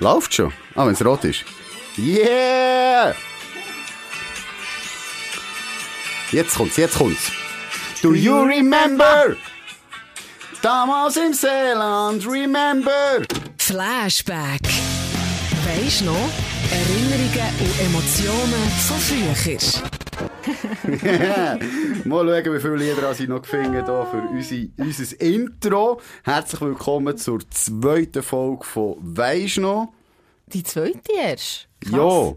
[0.00, 0.52] Läuft schon?
[0.74, 1.44] Ah, wenn es rot ist.
[1.96, 3.14] Yeah!
[6.30, 7.32] Jetzt kommt's, jetzt kommt's.
[8.00, 9.36] Do you remember?
[10.62, 13.22] Damals im Seeland, remember?
[13.58, 14.60] Flashback.
[15.64, 16.28] Weisst noch?
[16.70, 19.97] Erinnerungen und Emotionen von früher.
[22.04, 26.00] Mal schauen, wie viele Lieder ich noch gefunden habe für unsere, unser Intro.
[26.24, 29.92] Herzlich willkommen zur zweiten Folge von Weisst noch?
[30.46, 31.68] Die zweite erst?
[31.80, 31.92] Krass.
[31.92, 32.32] Ja.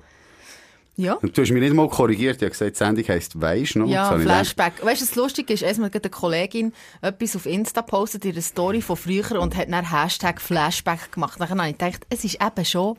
[0.97, 1.17] Ja.
[1.21, 2.35] Du hast mich nicht mal korrigiert.
[2.37, 3.87] Ich habe gesagt, die Sendung heisst Weisst noch?
[3.87, 4.85] Ja, Flashback.
[4.85, 5.63] Weißt du, was lustig ist?
[5.63, 9.89] Erstmal hat eine Kollegin etwas auf Insta postet, ihre Story von früher und hat dann
[9.89, 11.39] Hashtag Flashback gemacht.
[11.39, 12.97] Dann habe ich gedacht, es ist eben schon,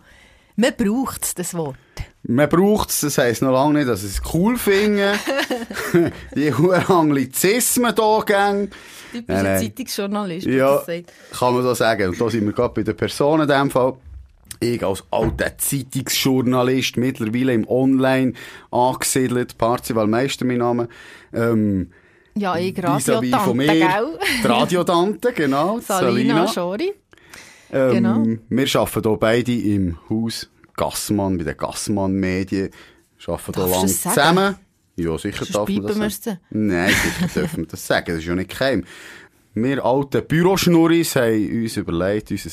[0.57, 1.77] man braucht das Wort.
[2.25, 5.15] Man braucht es, das heisst noch lange nicht, dass ich es cool finde.
[6.37, 8.71] die hohen Anglizismen hier gehen.
[9.13, 9.61] Typischer nein.
[9.61, 11.13] Zeitungsjournalist, Ja, das sagt.
[11.39, 12.09] kann man so sagen.
[12.11, 13.95] Und da sind wir gerade bei den Personen in dem Fall.
[14.61, 18.35] Ich als alter Zeitungsjournalist, mittlerweile im Online
[18.71, 20.89] angesiedelt, Parzival Meister mein Name.
[21.35, 21.91] Ähm,
[22.37, 24.19] Ja, ich Radiotante, mir, gell?
[24.43, 26.49] die Radiotante, genau, Salina Salina.
[26.49, 26.93] Schori.
[27.73, 28.25] Ähm, Genau.
[28.51, 32.71] Wir arbeiten hier beide im Haus Gassmann, bei den Gassmann Medien.
[33.19, 34.57] Wir arbeiten hier lang zusammen.
[34.97, 36.39] Ja, sicher darf man das sagen.
[36.51, 38.07] Nein, sicher dürfen wir das sagen.
[38.07, 38.85] Das ist ja nicht geheim.
[39.55, 42.51] Wir alten Büroschnurris haben uns überlegt, unser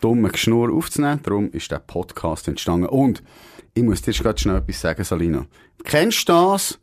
[0.00, 1.20] dummes Geschnur aufzunehmen.
[1.22, 2.86] Darum ist der Podcast entstanden.
[2.86, 3.22] Und
[3.74, 5.46] ich muss dir gerade schnell etwas sagen, Salina.
[5.84, 6.78] Kennst du das,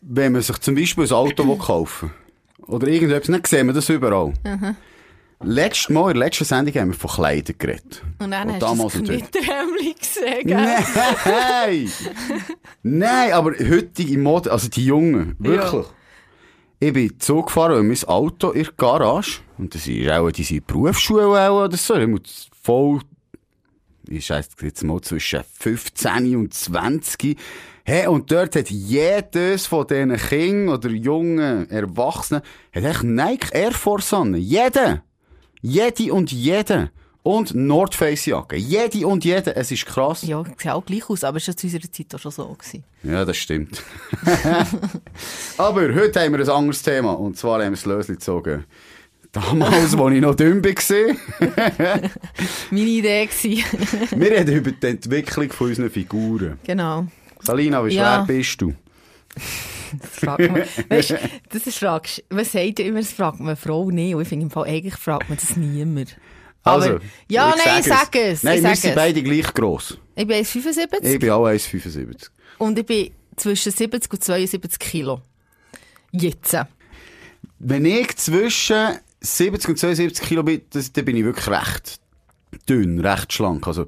[0.00, 2.10] wenn man sich zum Beispiel ein Auto will kaufen
[2.66, 4.34] Oder irgendetwas, dann sehen wir das überall.
[5.42, 8.02] Letztes Mal, in der letzten Sendung haben wir von Kleidern geredet.
[8.18, 10.78] Und dann Und hast du das Knitterhemdli gesehen, gell?
[11.26, 11.92] Nein!
[12.82, 15.86] Nein, aber heutige Mode, also die Jungen, wirklich.
[16.80, 19.40] Ich bin Zug gefahren und mein Auto in der Garage.
[19.58, 21.94] Und das ist auch diese Berufsschule auch oder so.
[21.96, 23.00] Ich muss voll,
[24.08, 27.36] ich schätze jetzt mal zwischen 15 und 20.
[27.84, 32.42] Hey, und dort hat jedes von diesen Kindern oder jungen Erwachsenen,
[32.74, 34.34] hat echt Nike Air Force an.
[34.34, 35.02] Jeder!
[35.66, 36.90] Jede und jede.
[37.22, 38.54] Und North Face Jacke.
[38.56, 39.56] Jede und jede.
[39.56, 40.20] Es ist krass.
[40.24, 42.46] Ja, sieht auch gleich aus, aber es war zu unserer Zeit auch schon so.
[42.52, 42.84] Gewesen.
[43.02, 43.82] Ja, das stimmt.
[45.56, 47.12] Aber heute haben wir ein anderes Thema.
[47.12, 48.64] Und zwar haben wir das Lösli gezogen.
[49.32, 50.70] Damals, als ich noch dünn war.
[52.70, 53.64] Meine Idee gewesen.
[54.20, 56.58] wir reden über die Entwicklung von unseren Figuren.
[56.62, 57.06] genau.
[57.40, 58.24] Salina, wie Ja.
[58.26, 58.74] schwer bist du?
[60.00, 60.62] Das fragt man.
[60.88, 61.14] Weißt
[61.50, 64.14] das ist fragst, man sagt ja immer, das fragt man Frau nicht.
[64.14, 66.16] Und ich finde im Fall, eigentlich fragt man das niemand.
[66.62, 68.42] Also, Aber, ja, ich nein, ich sag es.
[68.42, 69.98] Nein, ich wir sag sind beide gleich gross.
[70.16, 72.28] Ich bin 1,75 Ich bin auch 1,75.
[72.58, 75.20] und ich bin zwischen 70 und 72 Kilo.
[76.10, 76.56] Jetzt.
[77.58, 82.00] Wenn ich zwischen 70 und 72 Kilo bin, das, dann bin ich wirklich recht
[82.68, 83.66] dünn, recht schlank.
[83.66, 83.86] Also,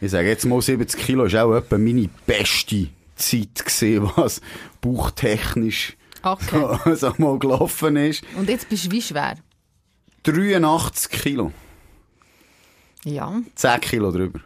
[0.00, 2.88] ich sage jetzt mal 70 Kilo ist auch etwa meine beste
[3.20, 4.40] Zeit gesehen, was
[4.80, 6.94] bauchtechnisch Okay.
[6.96, 8.22] so mal gelaufen ist.
[8.36, 9.36] Und jetzt bist du wie schwer?
[10.22, 11.52] 83 Kilo.
[13.04, 13.40] Ja.
[13.54, 14.40] 10 Kilo drüber.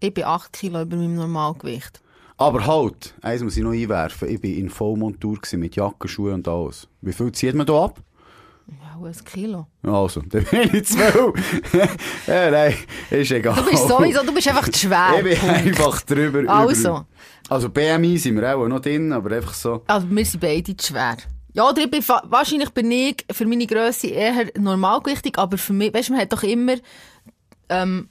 [0.00, 2.00] Ich bin 8 Kilo über meinem Normalgewicht.
[2.36, 4.28] Aber halt, eins muss ich noch einwerfen.
[4.28, 6.86] Ich war in Vollmontur mit Jacke, Schuhe und alles.
[7.00, 8.00] Wie viel zieht man da ab?
[8.68, 9.66] Ja, ein Kilo.
[9.82, 11.34] Also, dann bin ich zwölf.
[12.28, 12.74] ja, nein,
[13.10, 13.56] ist egal.
[13.56, 15.14] Du bist sowieso, du bist einfach zu schwer.
[15.16, 16.48] Ich bin einfach drüber.
[16.48, 17.06] Also.
[17.48, 19.82] Also BMI sind wir auch noch drin, aber einfach so.
[19.86, 21.16] Also, wir sind beide zu schwer.
[21.54, 25.92] Ja, oder ich bin, wahrscheinlich bin ich für meine Grösse eher normalgewichtig, aber für mich,
[25.92, 26.74] weißt du, man hat doch immer,
[27.68, 28.08] ähm,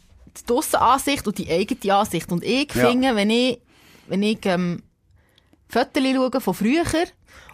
[0.48, 2.32] die Aussenansicht und die eigene Ansicht.
[2.32, 2.90] Und ich Ja.
[2.90, 3.60] finde, wenn ich,
[4.08, 4.84] wenn ich, ähm,
[5.70, 6.84] Fotos schaue von früher,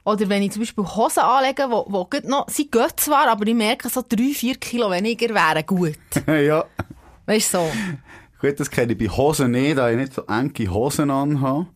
[0.06, 3.56] oder wenn ich zum Beispiel Hosen anlege, wo, wo noch, sie gehen zwar, aber ich
[3.56, 5.98] merke, so drei, vier Kilo weniger wären gut.
[6.28, 6.66] ja.
[7.26, 7.72] Weißt du, so.
[8.42, 11.68] Gut, das kenne ich bei Hosen nicht, da ich nicht so enge Hosen anhabe.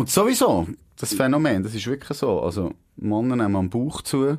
[0.00, 0.66] Und sowieso,
[0.96, 2.40] das Phänomen, das ist wirklich so.
[2.40, 4.38] Also, Männer nehmen am Bauch zu.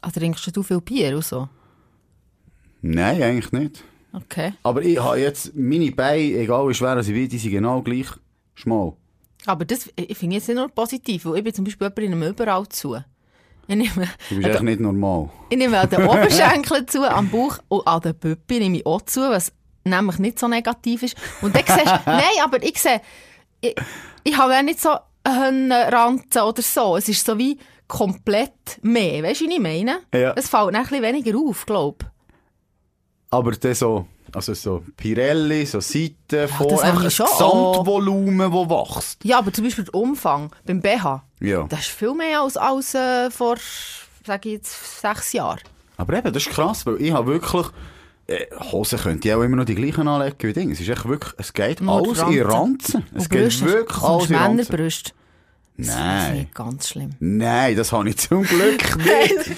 [0.00, 1.48] Also trinkst du viel Bier und so?
[2.82, 3.84] Nein, eigentlich nicht.
[4.12, 4.54] Okay.
[4.64, 8.08] Aber ich habe jetzt meine Beine, egal wie schwer sie wie, die sind genau gleich
[8.56, 8.94] schmal.
[9.44, 11.98] Aber das ich finde ich jetzt nicht nur positiv, weil ich bin zum Beispiel jemand
[12.00, 12.96] in einem überall zu.
[13.68, 15.30] Ich nehme, Du bist echt nicht normal.
[15.48, 19.02] ich nehme an den Oberschenkeln zu, am Bauch und an den Püppi nehme ich auch
[19.02, 19.52] zu, was
[19.84, 21.16] nämlich nicht so negativ ist.
[21.40, 23.00] Und dann siehst du, nein, aber ich sehe,
[23.68, 23.74] ich,
[24.24, 26.96] ich habe ja nicht so einen Ranzen oder so.
[26.96, 27.58] Es ist so wie
[27.88, 29.22] komplett mehr.
[29.22, 30.00] Weißt du, was ich meine?
[30.14, 30.32] Ja.
[30.36, 32.06] Es fällt ein bisschen weniger auf, glaube ich.
[33.30, 38.70] Aber dann so, also so Pirelli, so Seiten, vor, das einfach ein schon Gesamtvolumen, das
[38.70, 39.24] wächst.
[39.24, 41.64] Ja, aber zum Beispiel der Umfang beim BH, Ja.
[41.68, 43.56] das ist viel mehr als, als äh, vor,
[44.24, 45.60] sage ich jetzt, sechs Jahren.
[45.96, 47.66] Aber eben, das ist krass, weil ich habe wirklich
[48.28, 50.72] äh, Hosen könnte ich auch immer noch die gleichen anlegen wie Dinge.
[50.72, 53.04] Es ist echt wirklich, es geht Nur alles in Ranzen.
[53.14, 54.56] Es Und geht Brüste, wirklich alles in Ranzen.
[54.56, 55.12] Männerbrüste.
[55.78, 56.34] Das Nein.
[56.38, 57.10] nicht ganz schlimm.
[57.20, 59.50] Nein, das habe ich zum Glück nicht.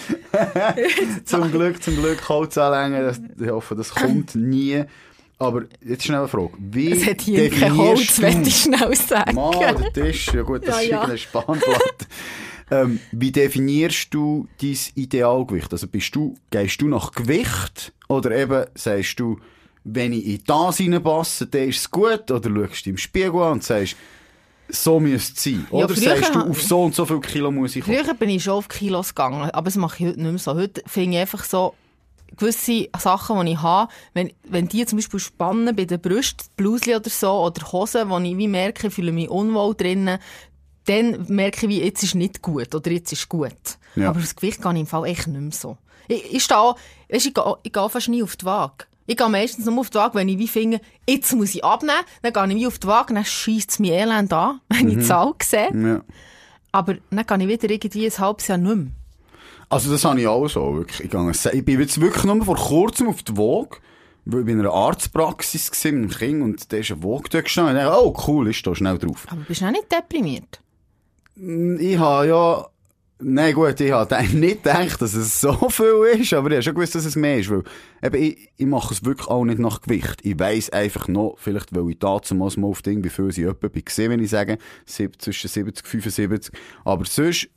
[1.29, 3.05] zum Glück, zum Glück Holz anlängen.
[3.07, 4.85] Das- Ich hoffe, das kommt nie.
[5.41, 6.51] Aber jetzt schnell eine Frage.
[6.59, 9.37] Wie Es hat hier kein Holz, möchte du- ich schnell sagen.
[9.37, 11.03] Mal, der Tisch, ja gut, das Ja, ist ja.
[11.03, 12.07] eine Spanplatte.
[12.71, 15.73] Ähm, wie definierst du dein Idealgewicht?
[15.73, 17.93] Also bist du, gehst du nach Gewicht?
[18.09, 19.39] Oder eben sagst du,
[19.85, 22.31] wenn ich in das reinpasse, dann ist es gut?
[22.31, 23.97] Oder schaust du im Spiegel an und sagst,
[24.69, 25.67] so müsste es sein?
[25.71, 27.97] Oder sagst du, auf so und so viel Kilo muss ich kommen?
[27.97, 30.55] Früher bin ich schon auf Kilos gegangen, aber das mache ich heute nicht mehr so.
[30.55, 31.75] Heute finde ich einfach so
[32.37, 36.95] gewisse Sachen, die ich habe, wenn, wenn die zum Beispiel spannen bei den Brüsten, Blusli
[36.95, 40.19] oder so, oder Hosen, wo ich wie merke, ich fühle mich unwohl drinnen,
[40.89, 43.53] dann merke ich, wie, jetzt ist nicht gut oder jetzt ist gut.
[43.95, 44.11] Ja.
[44.11, 45.77] Aber das Gewicht gehe ich im Fall echt nicht mehr so.
[46.09, 46.75] Ich, ich stehe,
[47.11, 48.87] weißt, ich gehe, ich gehe fast nie auf die Waage.
[49.07, 52.05] Ich gehe meistens nur auf die Waage, wenn ich wie finde, jetzt muss ich abnehmen,
[52.23, 54.99] dann gehe ich wie auf die Waage, dann scheisst es mir elend an, wenn ich
[54.99, 55.71] die Zahl sehe.
[55.75, 56.01] Ja.
[56.73, 58.87] Aber dann kann ich wieder irgendwie ein halbes Jahr nicht mehr.
[59.71, 61.05] Also das habe ich auch so, wirklich.
[61.05, 63.79] Ich, gehe, ich bin jetzt wirklich nur vor kurzem auf die Waage,
[64.25, 67.43] weil ich bin in einer Arztpraxis war mit dem Kind und da ist eine Waage
[67.43, 69.27] gestanden und ich dachte, oh cool, ist da schnell drauf.
[69.31, 70.61] Aber bist du auch nicht deprimiert?
[71.41, 72.69] Ich habe ja,
[73.21, 76.75] nein gut, ich habe nicht gedacht, dass es so viel ist, aber ich habe schon
[76.75, 77.63] gewusst, dass es mehr ist, weil
[78.03, 80.21] eben, ich, ich mache es wirklich auch nicht nach Gewicht.
[80.25, 83.69] Ich weiss einfach noch, vielleicht weil ich damals mal auf Ding, wie viel sie etwa
[83.69, 86.53] gesehen, wenn ich sage, zwischen 70 und 75,
[86.85, 87.49] aber sonst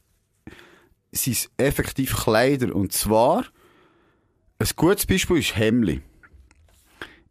[1.12, 3.46] sind es effektiv Kleider und zwar,
[4.60, 6.02] ein gutes Beispiel ist Hemli.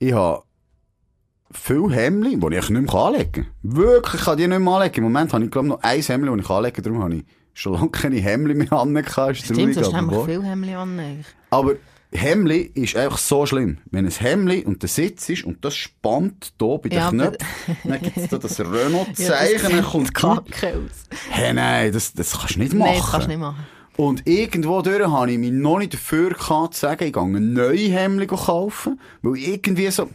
[0.00, 0.42] Ich habe
[1.52, 3.46] viele Hemli, die ich nicht mehr anlegen kann.
[3.62, 4.96] Wirklich, ich kann die nicht mehr anlegen.
[4.96, 6.84] Im Moment habe ich, glaube noch ein Hemli, das ich anlegen kann.
[6.84, 7.24] Darum habe ich
[7.54, 8.72] schon lange keine Hemli mehr.
[9.30, 10.24] Ist Stimmt, aber nämlich wahr.
[10.26, 10.98] viel Hemdli an.
[10.98, 11.26] eigentlich.
[11.50, 11.74] Aber
[12.12, 13.78] Hemli ist einfach so schlimm.
[13.90, 17.46] Wenn ein Hemli und der Sitz ist und das spannt hier bei den Ja, Knöpfen,
[17.84, 20.14] dann gibt es da das Ja, Renault-Zeichen, sieht Blut.
[20.14, 21.18] kacke aus.
[21.30, 22.90] Hey, nein, das, das kannst du nicht machen.
[22.90, 23.66] Nein, das kannst du nicht machen.
[23.96, 27.52] Und irgendwo durch habe ich mich noch nicht dafür gehabt, zu sagen, ich gehe ein
[27.52, 28.98] neues Hemd kaufen.
[29.22, 30.08] Weil irgendwie so,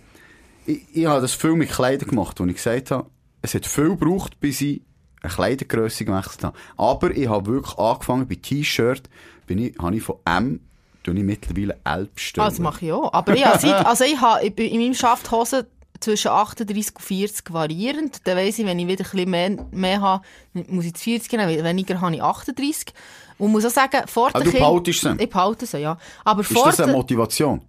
[0.65, 3.09] ich, ich habe das viel mit Kleidern gemacht, wo ich gesagt habe,
[3.41, 4.81] es hat viel gebraucht, bis ich
[5.21, 6.57] eine Kleidergrösse gewechselt habe.
[6.77, 9.09] Aber ich habe wirklich angefangen, bei T-Shirt,
[9.47, 10.59] bin ich, habe ich von M,
[11.03, 12.47] tue ich mittlerweile L bestellen.
[12.47, 13.13] Ah, das mache ich auch.
[13.13, 15.65] Aber ich habe, seit, also ich habe in meinem Schaft Hosen
[15.99, 18.27] zwischen 38 und 40 variierend.
[18.27, 20.23] Dann weiss ich, wenn ich wieder ein bisschen mehr, mehr habe,
[20.67, 22.93] muss ich die 40 nehmen, weniger habe ich 38.
[23.37, 25.15] Und muss auch sagen, vor Ah, der du behaltest sie?
[25.19, 25.97] Ich behalte sie, ja.
[26.23, 27.61] Aber ist vor das eine Motivation?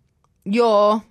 [0.45, 1.03] Ja,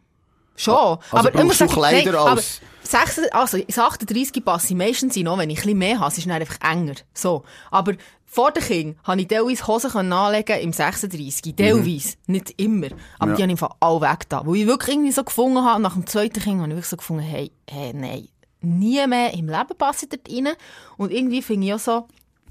[0.56, 0.74] schon.
[0.76, 5.16] Also aber du sagen, Kleider nein, aber als- 6, also ins 38 passe ich meistens
[5.18, 6.10] noch, wenn ich ein bisschen mehr habe.
[6.12, 6.94] Es ist dann einfach enger.
[7.16, 7.44] So.
[7.72, 7.94] Aber
[8.26, 11.56] vor den Kindern konnte ich teilweise Hosen anlegen im 36.
[11.56, 12.16] Teilweise.
[12.28, 12.88] Nicht immer.
[13.18, 13.32] Aber Mhm.
[13.32, 13.36] Ja.
[13.38, 14.46] die habe ich einfach alle weg da.
[14.46, 16.98] Wo ich wirklich irgendwie so gefunden habe, nach dem zweiten Kind habe ich wirklich so
[16.98, 18.28] gefunden, hey, hey, nein.
[18.62, 20.54] Nie mehr im Leben passe ich dort rein.
[20.98, 22.08] Und irgendwie finde ich auch so,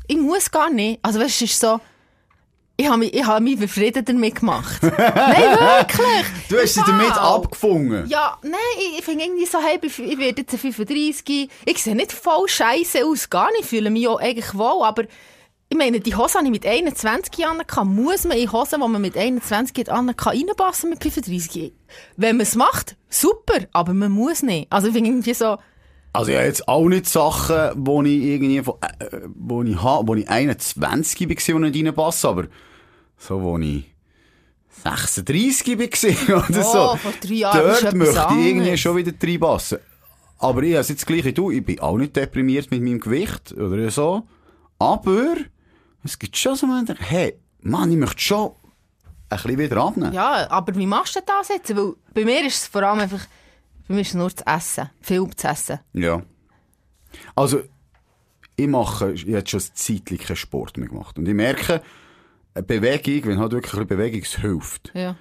[0.08, 0.98] ich muss gar nicht.
[1.02, 1.80] Also weißt du, es ist so,
[2.76, 4.82] ich habe mich, ich habe mich befriedet damit gemacht.
[4.82, 6.26] nein, wirklich.
[6.48, 8.08] Du hast sie damit abgefunden.
[8.08, 12.12] Ja, nein, ich, ich finde irgendwie so, hey, ich werde jetzt 35, ich sehe nicht
[12.12, 15.04] voll scheiße aus, gar nicht, ich fühle mich auch eigentlich wohl, aber
[15.68, 17.94] ich meine, die Hose habe ich mit 21 Jahren kann.
[17.94, 21.72] Muss man in Hosen, die man mit 21 hat, an kann reinpassen mit 35?
[22.16, 24.66] Wenn man es macht, super, aber man muss nicht.
[24.70, 25.56] Also ich finde irgendwie so,
[26.12, 30.06] Also ich habe jetzt auch nicht Sachen, wo ich irgendwie, von, äh, wo ich habe,
[30.06, 32.44] wo ich 21 war, die nicht reinpassen, aber
[33.26, 33.84] so, wo ich
[34.82, 36.90] 36 war oder so.
[36.92, 39.78] Oh, vor drei Jahren Dort möchte ich irgendwie schon wieder reinpassen.
[40.38, 43.52] Aber ich habe es jetzt gleich du, ich bin auch nicht deprimiert mit meinem Gewicht
[43.52, 44.24] oder so.
[44.78, 45.36] Aber
[46.02, 48.50] es gibt schon so Momente, hey, Mann, ich möchte schon
[49.30, 50.12] ein bisschen wieder abnehmen.
[50.12, 51.74] ja, aber wie machst du das jetzt?
[51.74, 53.24] Weil bei mir ist es vor allem einfach,
[53.88, 55.78] bei mir ist es nur zu essen, viel zu essen.
[55.94, 56.22] Ja.
[57.34, 57.62] Also,
[58.56, 61.16] ich mache, ich habe jetzt schon ein Zeitchen keinen Sport mehr gemacht.
[61.18, 61.80] Und ich merke,
[62.62, 65.16] Bewegung, wenn halt wirklich ein bisschen Bewegung hilft, Ja.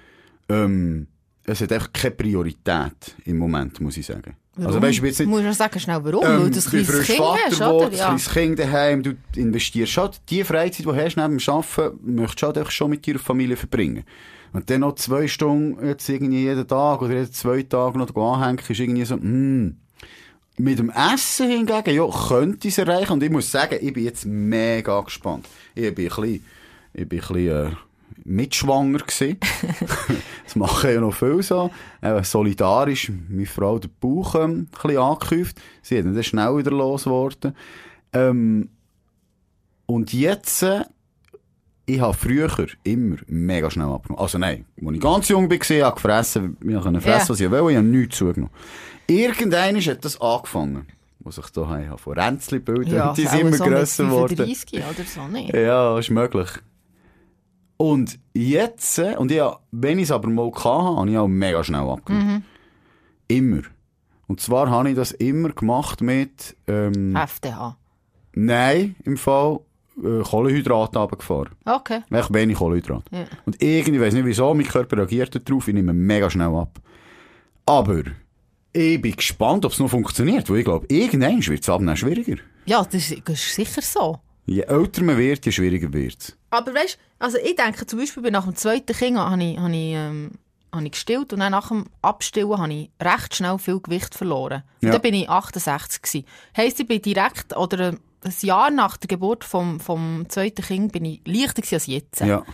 [0.48, 1.06] ähm,
[1.44, 4.36] es hat einfach keine Priorität im Moment, muss ich sagen.
[4.56, 4.82] Also, Warum?
[4.82, 6.24] weißt du, ich bin jetzt nicht, Muss man sagen, schnell, warum?
[6.24, 7.86] ähm, Weil du ein kleines Kind hast, oder?
[7.86, 8.04] ein Ja.
[8.06, 12.42] kleines Kind daheim, du investierst schon, die Freizeit, die du hast neben dem Arbeiten, möchtest
[12.42, 14.04] du halt schon mit deiner Familie verbringen.
[14.52, 18.60] Und dann noch zwei Stunden, jetzt irgendwie jeden Tag oder jeden zwei Tage noch anhängen,
[18.68, 19.76] ist irgendwie so, hm.
[20.56, 23.14] Mit dem Essen hingegen, ja, könnte ich es erreichen.
[23.14, 25.48] Und ich muss sagen, ich bin jetzt mega gespannt.
[25.74, 26.44] Ich bin ein bisschen,
[26.94, 27.70] ich bin ein bisschen, äh,
[28.24, 29.38] mitschwanger gewesen.
[30.44, 31.70] das machen ja noch viel so.
[32.00, 35.60] Äh, solidarisch, meine Frau den Bauch ähm, ein bisschen angekauft.
[35.82, 37.54] Sie hat dann schnell wieder losgeworden.
[38.12, 38.70] Ähm,
[39.86, 40.84] und jetzt, äh,
[41.86, 42.50] ich habe früher
[42.82, 44.22] immer mega schnell abgenommen.
[44.22, 47.28] Also nein, als ich ganz jung war, habe ich gefressen, ich konnte fressen, Ja.
[47.28, 48.54] was ich wollte, ich habe nichts zugenommen.
[49.06, 50.86] Irgendwann hat das angefangen,
[51.18, 54.36] was ich da habe, von Ränzli bilden, Ja, die sind immer so grösser geworden.
[54.36, 55.52] 35 oder so, nicht?
[55.54, 56.48] Ja, ist möglich.
[57.76, 61.62] Und jetzt, äh, und hab- wenn ich es aber mal hatte, habe ich auch mega
[61.64, 62.44] schnell abgenommen.
[63.28, 63.62] Immer.
[64.26, 67.76] Und zwar habe ich das immer gemacht mit, ähm, FDH.
[68.34, 69.60] nein, im Fall,
[70.02, 71.50] äh, Kohlenhydrate runtergefahren.
[71.64, 72.00] Okay.
[72.10, 73.04] Echt wenig Kohlenhydrate.
[73.10, 73.24] Ja.
[73.44, 76.80] Und irgendwie, weiß nicht wieso, mein Körper reagiert darauf, ich nehme mega schnell ab.
[77.66, 78.02] Aber,
[78.72, 82.36] ich bin gespannt, ob es noch funktioniert, weil ich glaube, irgendwann wird es abnehmen schwieriger.
[82.66, 84.18] Ja, das ist, das ist sicher so.
[84.46, 86.36] Je älter man wird, je schwieriger wird es.
[86.50, 89.72] Aber weißt also ich denke zum Beispiel, bei nach dem zweiten Kind habe ich, habe
[89.72, 90.32] ich, ähm,
[90.72, 94.62] habe ich gestillt und dann nach dem Abstillen habe ich recht schnell viel Gewicht verloren.
[94.82, 94.92] Und Ja.
[94.92, 96.26] dann bin ich 68 gewesen.
[96.56, 101.04] Heisst, ich bin direkt, oder ein Jahr nach der Geburt vom, vom zweiten Kind bin
[101.06, 102.20] ich leichter als jetzt.
[102.20, 102.44] Ja.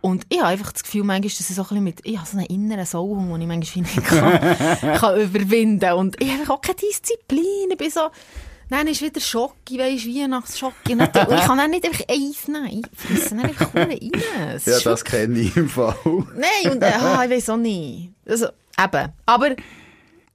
[0.00, 2.28] Und ich habe einfach das Gefühl, manchmal, dass ich so ein bisschen mit, ich habe
[2.28, 6.60] so einen inneren Sauhung, den ich manchmal nicht kann, kann überwinden Und ich habe auch
[6.60, 7.70] keine Disziplin.
[7.72, 8.08] Ich bin so,
[8.70, 10.92] dann ist wieder Schocki, weisst du, Weihnachtsschocki.
[10.92, 12.82] Und, dann- ich kann dann nicht einfach eins nehmen.
[12.94, 14.10] Ich fresse dann einfach rein.
[14.54, 15.94] Es Ja, das kenne ich im Fall.
[16.04, 18.10] Nein, und, äh, ah, ich weiß auch nicht.
[18.26, 18.46] Also,
[18.78, 19.12] eben.
[19.26, 19.56] Aber,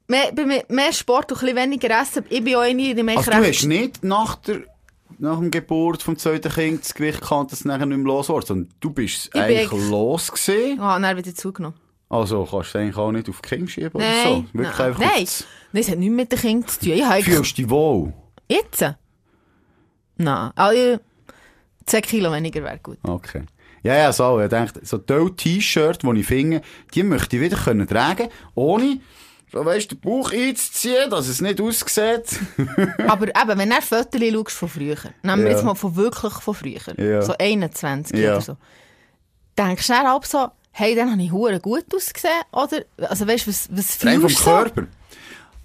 [0.08, 2.25] mehr, bei mehr, mehr Sport und ein bisschen weniger Essen.
[2.30, 4.62] Ich bin auch eine, die mich Also du hast nicht nach der
[5.20, 8.28] nach dem Geburt vom zweiten Kind das Gewicht gehabt, dass es nachher nicht mehr los
[8.30, 10.80] wurde, sondern du bist bin eigentlich los gewesen.
[10.82, 11.78] Ah, dann wieder zugenommen.
[12.10, 14.24] Also kannst du es eigentlich auch nicht auf die Kinder schieben oder Nein.
[14.25, 14.58] so.
[14.60, 14.88] Wirklich nein.
[14.88, 15.10] einfach Nein.
[15.24, 16.90] auf Nein, es hat nichts mit den Kindern zu tun.
[16.94, 18.13] Ich das- Fühlst du dich wohl?
[18.53, 18.81] Jetzt?
[20.17, 20.51] Nein.
[20.55, 21.00] Also,
[21.86, 22.98] 10 Kilo weniger wäre gut.
[23.03, 23.43] Okay.
[23.83, 24.39] Ja, ja, so.
[24.39, 26.62] Ich denke, so tolle T-Shirt, die ich finde,
[26.93, 29.01] die möchte ich wieder können tragen, ohne,
[29.51, 32.39] so weißt, den Bauch einzuziehen, dass es nicht aussieht.
[33.07, 35.55] Aber eben, wenn du Fotos schaust von früher, nehmen wir Ja.
[35.57, 37.22] jetzt mal von wirklich von früher, Ja.
[37.22, 38.31] so 21 Ja.
[38.33, 38.57] oder so,
[39.57, 42.83] denkst du dann auch so, hey, dann habe ich hure gut ausgesehen, oder?
[43.10, 44.50] Also weißt du, was, was vom fühlst du so?
[44.50, 44.88] Körper.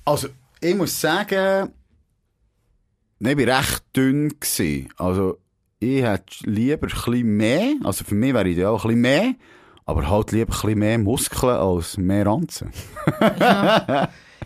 [0.04, 0.28] Also,
[0.60, 1.72] ich muss sagen,
[3.18, 4.28] nein, ich war recht dünn.
[4.40, 4.88] Gewesen.
[4.96, 5.38] Also,
[5.80, 9.34] ich hätte lieber ein bisschen mehr, also für mich wäre ideal ein bisschen mehr,
[9.86, 12.70] aber halt lieber ein bisschen mehr Muskeln als mehr Ranzen.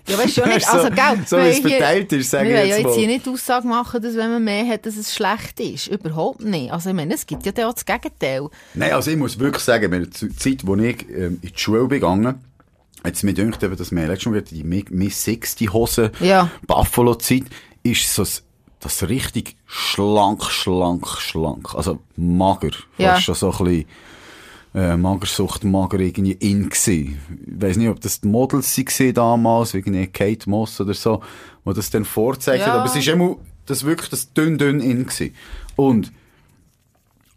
[0.09, 2.69] Ja, weißt du nicht, so, also, gell, so wie es verteilt ist, sage ich wollen
[2.69, 5.61] ja jetzt jetzt hier nicht Aussage machen, dass wenn man mehr hat, dass es schlecht
[5.61, 5.87] ist.
[5.87, 6.73] Überhaupt nicht.
[6.73, 8.49] Also ich meine, es gibt ja auch das Gegenteil.
[8.75, 11.87] Nein, also ich muss wirklich sagen, in der Zeit, wo ich ähm, in die Schule
[11.87, 12.41] begangen,
[13.07, 16.51] jetzt mir eben, dass wir letztes Mal die Mi- Miss 60 Hose, Ja.
[16.67, 17.45] Buffalo-Zeit,
[17.85, 18.43] ist so das,
[18.83, 21.75] das richtig schlank, schlank, schlank.
[21.75, 22.71] Also mager.
[22.99, 23.15] Ja.
[23.15, 23.85] Fast schon so ein bisschen,
[24.75, 27.17] äh, Magersucht, mager irgendwie in gsi.
[27.47, 31.23] Ich weiss nicht, ob das die Models waren damals, wie irgendwie Kate Moss oder so,
[31.65, 32.75] wo das dann vorzeichnet, Ja.
[32.77, 33.37] aber es ist immer,
[33.67, 35.33] das wirklich das dünn, dünn in gsi.
[35.77, 36.11] Und,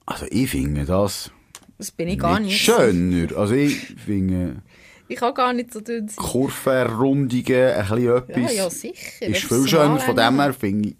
[0.06, 1.30] also ich finde das
[1.78, 3.36] Das bin ich nicht schöner.
[3.38, 3.76] Also ich
[4.06, 4.62] finde
[5.08, 6.16] Ich kann gar nicht so dünn sein.
[6.16, 7.36] Kurvenrundungen,
[7.74, 8.36] ein bisschen etwas.
[8.38, 9.28] Ja, ja, sicher.
[9.28, 10.96] Ist viel schöner, von dem her finde ich.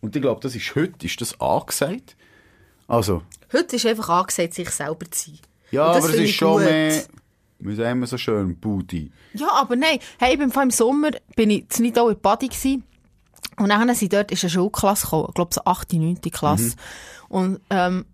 [0.00, 2.16] Und ich glaube, das ist heute, ist das angesagt?
[2.88, 3.22] Also,
[3.52, 5.38] Heute ist einfach angesagt, sich selber zu sein.
[5.70, 6.64] ja, aber es ist schon gut.
[6.64, 7.04] mehr,
[7.58, 9.10] wie sagen wir so schön, Booty.
[9.34, 9.98] Ja, aber nein.
[10.18, 12.82] Hey, ich bin vor allem im Sommer bin ich zu Nidau in Badi gsi.
[13.58, 15.26] Und dann sind dort ist eine Schulklasse gekommen.
[15.28, 16.20] Ich glaube, so 8., 9.
[16.20, 16.76] Klasse.
[17.28, 18.04] Und, ähm,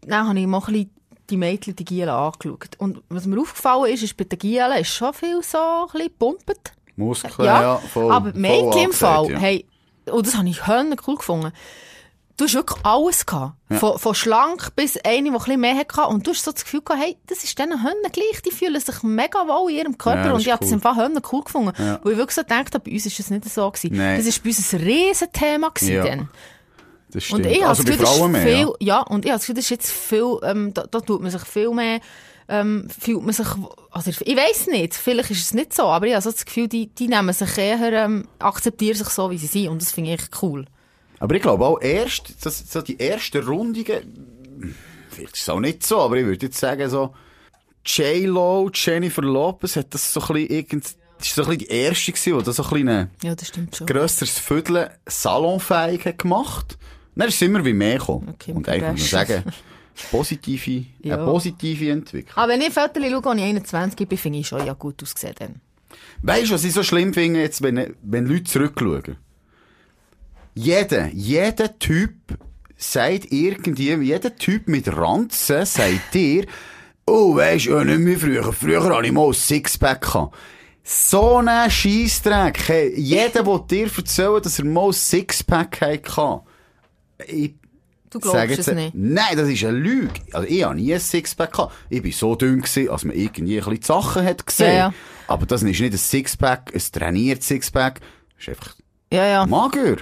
[0.00, 0.90] dann habe ich mal ein bisschen
[1.30, 2.76] die Mädchen, die Gielen angeschaut.
[2.78, 6.08] Und was mir aufgefallen ist, ist, bei den Gielen ist schon viel so ein bisschen
[6.08, 6.72] gepumpt.
[6.96, 8.12] Muskeln, ja, voll.
[8.12, 9.38] aber die voll Mädchen im Fall, ja.
[9.38, 9.64] hey,
[10.10, 11.52] und das habe ich hören cool gefunden.
[12.36, 13.54] Du hast wirklich alles gehabt.
[13.70, 16.02] Von, von schlank bis eine, die ein bisschen mehr hatte.
[16.06, 18.42] Und du hast so das Gefühl gehabt, hey, das ist denen Hönnen gleich.
[18.42, 20.26] Die fühlen sich mega wohl in ihrem Körper.
[20.26, 20.74] Ja, und ich habe das cool.
[20.74, 21.72] im Fall Hönnen cool gefunden.
[21.78, 22.00] Ja.
[22.02, 23.96] Wo ich wirklich so gedacht habe, bei uns ist das nicht so gewesen.
[23.96, 26.04] Das war bei uns ein Riesenthema gewesen Ja.
[26.04, 26.28] dann.
[27.12, 27.44] Das stimmt.
[27.44, 28.96] Und ich also bei Frauen mehr, viel, ja.
[28.96, 29.00] ja.
[29.02, 31.42] und ich habe das Gefühl, das ist jetzt viel, ähm, da, da tut man sich
[31.42, 32.00] viel mehr,
[32.52, 33.46] ähm, fühlt man sich,
[33.90, 36.68] also ich weiß nicht, vielleicht ist es nicht so, aber ich habe so das Gefühl,
[36.68, 40.12] die, die nehmen sich eher, ähm, akzeptieren sich so, wie sie sind, und das finde
[40.14, 40.66] ich cool.
[41.18, 44.74] Aber ich glaube auch erst, das, so die ersten Rundungen,
[45.08, 47.14] vielleicht ist es auch nicht so, aber ich würde jetzt sagen, so,
[47.86, 50.82] J-Lo, Jennifer Lopez hat das so ein bisschen
[51.18, 53.52] das ist so ein bisschen die erste die das so ein Ja, das
[53.86, 56.76] grösseres Viertel salonfähig hat gemacht.
[57.14, 58.30] Dann ist es immer wie mehr gekommen.
[58.30, 59.44] Okay, Und eigentlich muss man sagen,
[60.10, 61.16] positive, Ja.
[61.16, 62.36] eine positive Entwicklung.
[62.36, 65.60] Aber wenn ich Fotos schaue, ich 21 bin, finde ich schon, ja gut ausgesehen dann.
[66.22, 69.16] Weißt du, was ich so schlimm finde, jetzt, wenn, wenn Leute zurückschauen?
[70.54, 72.14] Jeder, jeder Typ
[72.76, 76.46] sagt irgendwie, jeder Typ mit Ranzen sagt dir,
[77.06, 78.52] oh, weisst du, ja, nicht mehr früher.
[78.52, 80.02] Früher hatte ich mal ein Sixpack.
[80.02, 80.34] gehabt.
[80.84, 82.58] So ein Scheissdreck.
[82.68, 86.40] Hey, jeder will dir erzählen, dass er mal ein Sixpack hatte.
[87.28, 87.54] Ich,
[88.12, 88.94] Du glaubst es nicht.
[88.94, 90.12] Nein, das ist eine Lüge.
[90.32, 91.72] Also ich habe nie ein Sixpack gehabt.
[91.88, 94.66] Ich war so dünn, gewesen, als man irgendwie ein bisschen die Sachen hat gesehen.
[94.68, 94.94] Ja, ja.
[95.28, 98.00] Aber das ist nicht ein Sixpack, ein trainiertes Sixpack.
[98.00, 98.76] Das ist einfach
[99.12, 99.46] Ja, ja.
[99.46, 99.96] mager.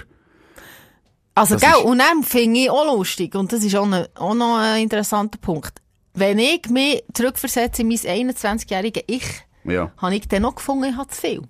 [1.33, 4.33] Also, Das gell, und dann finde ich auch lustig, und das ist auch, ne, auch
[4.33, 5.81] noch ein interessanter Punkt.
[6.13, 9.23] Wenn ich mich zurückversetze in mein 21-jährige Ich,
[9.63, 9.91] Ja.
[9.97, 11.41] habe ich dann noch gefunden, ich habe zu viel.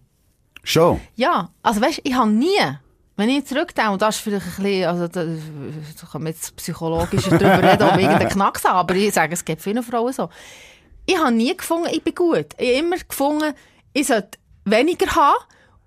[0.63, 1.01] Schon.
[1.15, 2.47] Ja, also weißt, ich habe nie,
[3.21, 6.55] wenn ich zurückdenke, und das ist vielleicht ein bisschen, also da, da kann man jetzt
[6.57, 10.11] psychologischer darüber reden, ob ich irgendeinen Knacks habe, aber ich sage, es gibt viele Frauen
[10.11, 10.27] so.
[11.05, 12.47] Ich habe nie gefunden, ich bin gut.
[12.57, 13.53] Ich habe immer gefunden,
[13.93, 15.37] ich sollte weniger haben.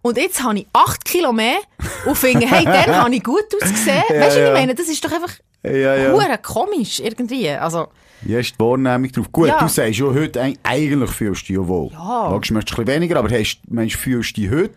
[0.03, 1.57] Und jetzt habe ich 8 Kilo mehr
[2.05, 4.03] und finde, hey, dann habe ich gut ausgesehen.
[4.11, 4.49] weißt du, ja.
[4.49, 5.33] ich meine, das ist doch einfach
[5.65, 6.37] Ja, ja.
[6.37, 7.49] komisch irgendwie.
[7.49, 7.89] Also,
[8.27, 9.33] Ja, ist die Wahrnehmung drauf.
[9.33, 9.59] Gut, Ja.
[9.61, 11.91] du sagst ja heute, eig- eigentlich fühlst du dich ja wohl.
[11.93, 12.29] Ja.
[12.29, 14.75] Logisch, du ein bisschen weniger, aber hast, meinst, fühlst du dich heute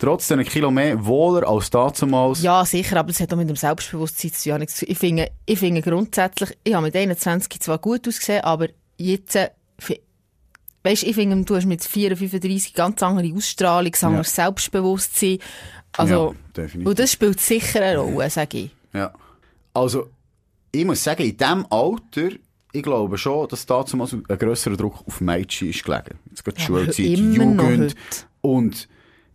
[0.00, 2.42] trotz einen Kilo mehr wohler als damals?
[2.42, 4.66] ja, sicher, aber das hat auch mit dem Selbstbewusstsein zu tun.
[4.88, 9.50] Ich finde, ich finde grundsätzlich, ich habe mit 21 zwar gut ausgesehen, aber jetzt, äh,
[9.78, 10.00] fi-
[10.82, 15.38] weisst, ich finde, du hast mit 4, 35 ganz andere Ausstrahlung, ein anderes Selbstbewusstsein.
[15.96, 16.86] Also, Ja, definitiv.
[16.88, 18.70] und das spielt sicher eine Rolle, sage ich.
[18.92, 19.12] Ja.
[19.74, 20.08] Also,
[20.72, 22.30] ich muss sagen, in diesem Alter,
[22.72, 26.18] ich glaube schon, dass damals ein grösserer Druck auf Mädchen ist gelegen.
[26.30, 27.96] Jetzt geht die Ja, Schulzeit, Jugend.
[28.40, 28.88] Und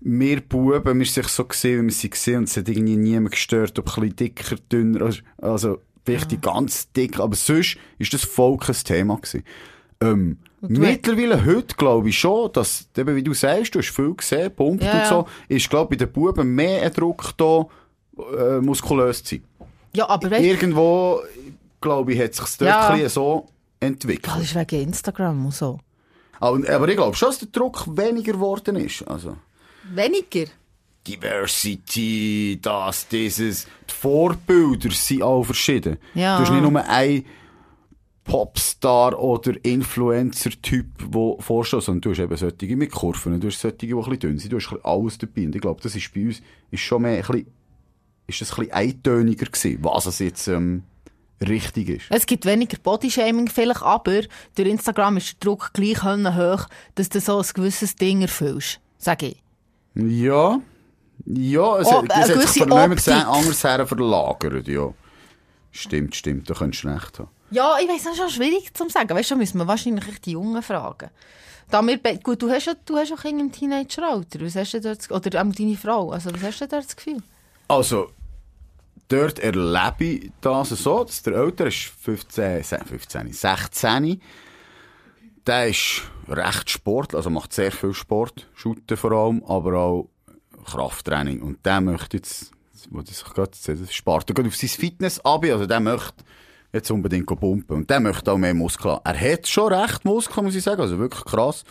[0.08, 3.32] wir Buben, wir sind so gesehen, wie wir sie gesehen und es hat irgendwie niemand
[3.32, 8.24] gestört, ob ein bisschen dicker, dünner, also- also richtig ganz dick, aber sonst ist das
[8.24, 9.44] voll kein Thema gewesen.
[10.02, 14.54] Ähm, mittlerweile heute glaube ich schon, dass, eben wie du sagst, du hast viel gesehen,
[14.56, 15.06] Pumpt Ja, und ja.
[15.10, 17.66] so, ist glaube ich bei den Buben mehr ein Druck da,
[18.38, 19.44] äh, muskulös zu sein.
[19.96, 21.22] Ja, aber weißt Irgendwo,
[21.82, 23.10] glaube ich, hat sich dort Ja.
[23.10, 23.48] so
[23.80, 24.28] entwickelt.
[24.28, 25.80] das ist wegen Instagram und so.
[26.40, 29.02] Aber, aber ich glaube schon, dass der Druck weniger geworden ist.
[29.08, 29.38] Also,
[29.94, 30.52] Weniger?
[31.08, 35.98] Diversity, das, dieses, die Vorbilder sind auch verschieden.
[36.16, 36.38] Ja.
[36.38, 37.26] Du hast nicht nur ein
[38.24, 43.78] Popstar oder Influencer-Typ, der vorsteht, sondern du hast eben solche mit Kurven, du hast solche,
[43.78, 45.46] die ein bisschen dünn sind, du hast alles dabei.
[45.46, 47.48] Und ich glaube, das ist bei uns, ist schon mehr ein bisschen,
[48.26, 50.84] ist das ein bisschen eintöniger gewesen, was es jetzt, ähm,
[51.42, 52.06] richtig ist.
[52.10, 54.22] Es gibt weniger Bodyshaming vielleicht, aber
[54.56, 58.80] durch Instagram ist der Druck gleich hoch, dass du so ein gewisses Ding erfüllst.
[58.98, 59.45] Sag ich.
[59.96, 60.60] Ja.
[61.26, 63.14] Ja, es, Oh, eine hat sich von niemand Optik.
[63.14, 64.94] anders her verlagert, ja.
[65.72, 67.30] Stimmt, stimmt, da könntest du recht haben.
[67.52, 69.10] Ja, ich weiss, das ist schon schwierig zu sagen.
[69.10, 71.10] Weißt du, da müssen wir wahrscheinlich die Jungen fragen.
[71.72, 74.40] Da wir, gut, du hast ja, du hast ja Kinder im Teenageralter.
[74.42, 76.12] Was hast du dort, oder auch deine Frau.
[76.12, 77.18] Also, was hast du dort das Gefühl?
[77.68, 78.10] Also,
[79.08, 84.22] dort erlebe ich das so, dass der Ältere ist 15, se- 15, 16.
[85.48, 90.10] Der ist recht Sport, also macht sehr viel Sport, Shooten vor allem, aber auch
[90.66, 91.42] Krafttraining.
[91.42, 92.52] Und der möchte jetzt,
[92.90, 96.24] wo das sich gerade, das spart er auf sein Fitness ab, also der möchte
[96.74, 97.78] jetzt unbedingt pumpen.
[97.78, 99.00] Und der möchte auch mehr Muskeln.
[99.04, 101.64] Er hat schon recht Muskeln, muss ich sagen, also wirklich krass.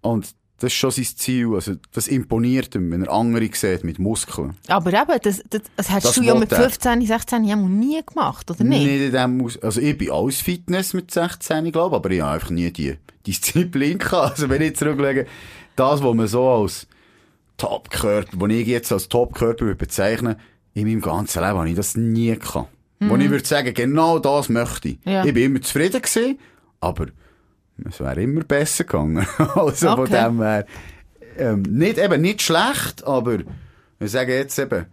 [0.00, 3.98] Und das ist schon sein Ziel, also das imponiert ihm, wenn er andere sieht mit
[3.98, 4.56] Muskeln.
[4.68, 6.62] Aber eben, das, das, das hast Das du ja mit er.
[6.62, 8.86] 15, 16 Jahren nie gemacht, oder nicht?
[8.86, 12.32] Nicht in dem Aus also ich bin alles Fitness mit 16, glaube aber ich habe
[12.32, 14.32] einfach nie die Disziplin gehabt.
[14.32, 15.26] Also wenn ich zurücklege,
[15.76, 16.86] das, was man so als
[17.58, 20.36] Top-Körper, was ich jetzt als Top-Körper würde bezeichnen,
[20.72, 22.68] in meinem ganzen Leben habe ich das nie gehabt.
[22.98, 24.98] Wo ich würde sagen, genau das möchte ich.
[25.04, 25.12] Mhm.
[25.12, 25.24] Ja.
[25.24, 26.38] Ich bin immer zufrieden gewesen,
[26.80, 27.08] aber
[27.88, 29.26] es wäre immer besser gegangen.
[29.54, 30.24] also von Okay.
[30.24, 30.66] dem her,
[31.38, 33.38] ähm, nicht, eben nicht schlecht, aber
[33.98, 34.86] wir sagen jetzt eben,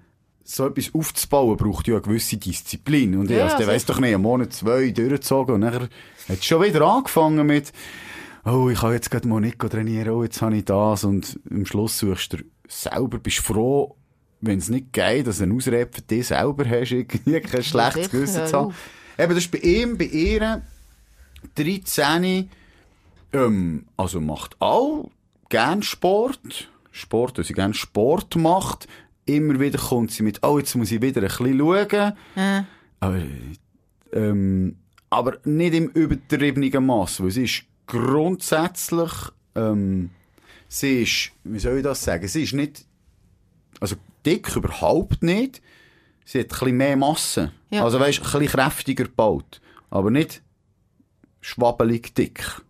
[0.45, 3.15] so etwas aufzubauen braucht ja eine gewisse Disziplin.
[3.17, 3.75] Und ich Ja, also, der sicher.
[3.75, 5.89] weiss doch nicht, einen Monat, zwei durchgezogen und dann hat
[6.27, 7.71] es schon wieder angefangen mit,
[8.43, 11.65] oh, ich kann jetzt gerade mal nicht trainieren, oh, jetzt habe ich das und am
[11.65, 13.95] Schluss suchst du selber, bist froh,
[14.41, 18.09] wenn es nicht geht, dass du eine Ausrede für dich selber hast, irgendwie kein schlechtes
[18.11, 18.73] Gewissen zu haben.
[19.17, 20.61] Eben, das ist bei ihm, bei ihr,
[21.55, 22.49] 13,
[23.33, 25.09] ähm, also macht auch
[25.49, 26.69] gern Sport.
[26.91, 28.87] Sport, dass sie gern Sport macht.
[29.25, 32.13] Immer wieder kommt sie mit, oh, jetzt muss ich wieder ein bisschen schauen.
[32.35, 32.65] Ja.
[32.99, 33.21] Aber,
[34.11, 34.77] ähm,
[35.09, 39.11] aber nicht im übertriebenen Mass, weil sie ist grundsätzlich,
[39.55, 40.11] ähm,
[40.67, 42.85] sie ist, wie soll ich das sagen, sie ist nicht,
[43.79, 45.61] also dick überhaupt nicht.
[46.25, 47.51] Sie hat ein bisschen mehr Masse.
[47.69, 47.83] Ja.
[47.83, 49.61] Also weisst, ein bisschen kräftiger gebaut.
[49.89, 50.41] Aber nicht
[51.41, 52.61] schwabbelig dick.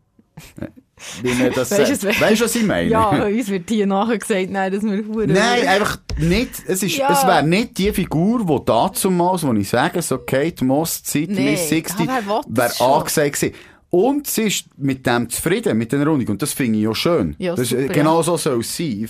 [1.22, 1.90] Wie man das sagt.
[1.90, 2.90] es- Weißt du, was ich meine?
[2.90, 5.32] Ja, uns wird hier nachher gesagt, nein, dass wir Huren.
[5.34, 6.52] Nein, einfach nicht.
[6.68, 7.12] Es, ist, Ja.
[7.12, 11.52] es wäre nicht die Figur, die damals, wo ich sage, so Kate Moss, Zeit, Nee,
[11.52, 13.56] Miss 60, ja, wer will das wäre angesagt gewesen.
[13.90, 16.30] Und sie ist mit dem zufrieden, mit den Rundung.
[16.30, 17.36] Und das finde ich ja schön.
[17.38, 18.24] Ja, das, super, genau ja.
[18.24, 19.08] so soll es sein.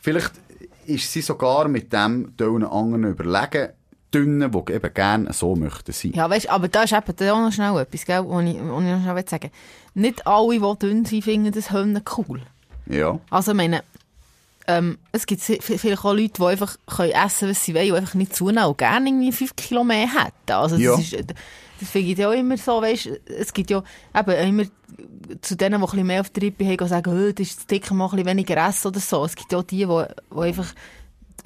[0.00, 0.32] Vielleicht
[0.86, 3.68] ist sie sogar mit dem den anderen überlegen,
[4.14, 6.12] Dünnen, die eben gerne so möchten sein.
[6.14, 8.82] Ja, weißt, aber da ist eben da auch noch schnell etwas, gell, was ich, was
[8.82, 9.50] ich noch schnell sagen.
[9.94, 12.40] Nicht alle, die dünn sind, finden das Hühner cool.
[12.86, 13.18] Ja.
[13.30, 13.82] Also, ich meine,
[14.66, 18.14] ähm, es gibt vielleicht auch Leute, die einfach können essen was sie wollen, die einfach
[18.14, 20.52] nicht zunehmen und gerne irgendwie 5 Kilo mehr hätten.
[20.52, 20.94] Also, das, Ja.
[20.98, 21.16] ist,
[21.80, 23.82] das finde ich ja auch immer so, weißt, es gibt ja
[24.14, 24.64] eben immer
[25.42, 27.66] zu denen, die ein bisschen mehr auf der Rippe haben, sagen, oh, das ist zu
[27.66, 29.24] dick, mal ein bisschen weniger essen oder so.
[29.24, 30.74] Es gibt ja auch die, die, die einfach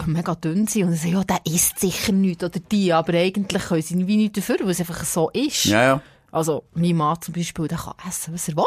[0.06, 3.82] mega dünn sind und sagen, ja, der isst sicher nichts oder die, aber eigentlich können
[3.82, 5.64] sie wie nichts dafür, weil es einfach so ist.
[5.66, 6.00] Ja, ja.
[6.30, 8.64] Also, mein Mann zum Beispiel, der kann essen, was er will.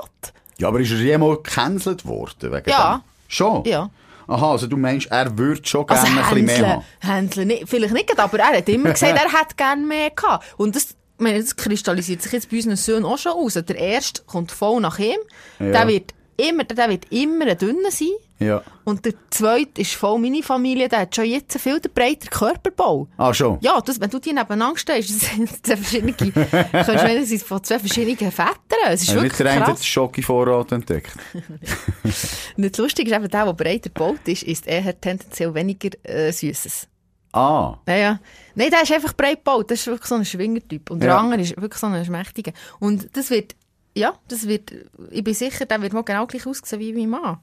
[0.57, 2.97] Ja, aber ist er jemals gecancelt worden wegen Ja.
[2.97, 3.01] dem?
[3.27, 3.63] Schon?
[3.65, 3.89] Ja.
[4.27, 6.83] Aha, also du meinst, er würde schon gerne Also ein bisschen mehr haben?
[6.99, 10.45] Hänseln nicht, vielleicht nicht, aber er hat immer gesagt, er hätte gerne mehr gehabt.
[10.57, 13.53] Und das, meine, das kristallisiert sich jetzt bei unseren Söhnen auch schon aus.
[13.53, 15.17] Der erste kommt voll nach ihm.
[15.59, 15.71] Ja.
[15.71, 18.09] Der wird immer, der wird immer ein dünner sein.
[18.39, 18.61] Ja.
[18.83, 23.07] Und der zweite ist voll meine Familie, der hat schon jetzt viel breiter Körperbau.
[23.17, 23.57] Ah, schon?
[23.61, 27.79] Ja, das, wenn du die nebeneinander stehst, sind zwei verschiedene, kannst du sind von zwei
[27.79, 28.55] verschiedenen Vätern.
[28.89, 29.79] Es ist Hat wirklich nicht der krass.
[29.79, 31.15] den Schoki-Vorrat entdeckt?
[31.33, 36.31] Und das Lustige ist eben, der, der breiter gebaut ist, ist eher tendenziell weniger äh,
[36.31, 36.87] Süßes.
[37.31, 37.77] Ah.
[37.87, 38.19] Ja, ja.
[38.55, 39.69] Nein, der ist einfach breit gebaut.
[39.69, 40.89] Das ist wirklich so ein Schwingertyp.
[40.89, 41.17] Und der Ja.
[41.17, 42.53] andere ist wirklich so ein Schmächtiger.
[42.79, 43.55] Und das wird,
[43.95, 44.71] ja, das wird,
[45.11, 47.37] ich bin sicher, der wird mal genau gleich aussehen wie mein Mann.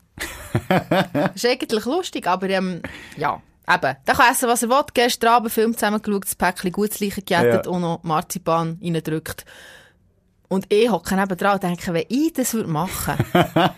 [0.69, 2.83] das ist eigentlich lustig, aber, ähm,
[3.17, 3.41] ja.
[3.73, 4.83] Eben, der kann essen, was er will.
[4.93, 7.71] Gestern Abend Film zusammengeschaut, das Päckchen gut Leichen gejettet Ja.
[7.71, 9.45] und noch Marzipan reingedrückt.
[10.49, 13.15] Und ich hocke neben dran und denke, wenn ich das würde machen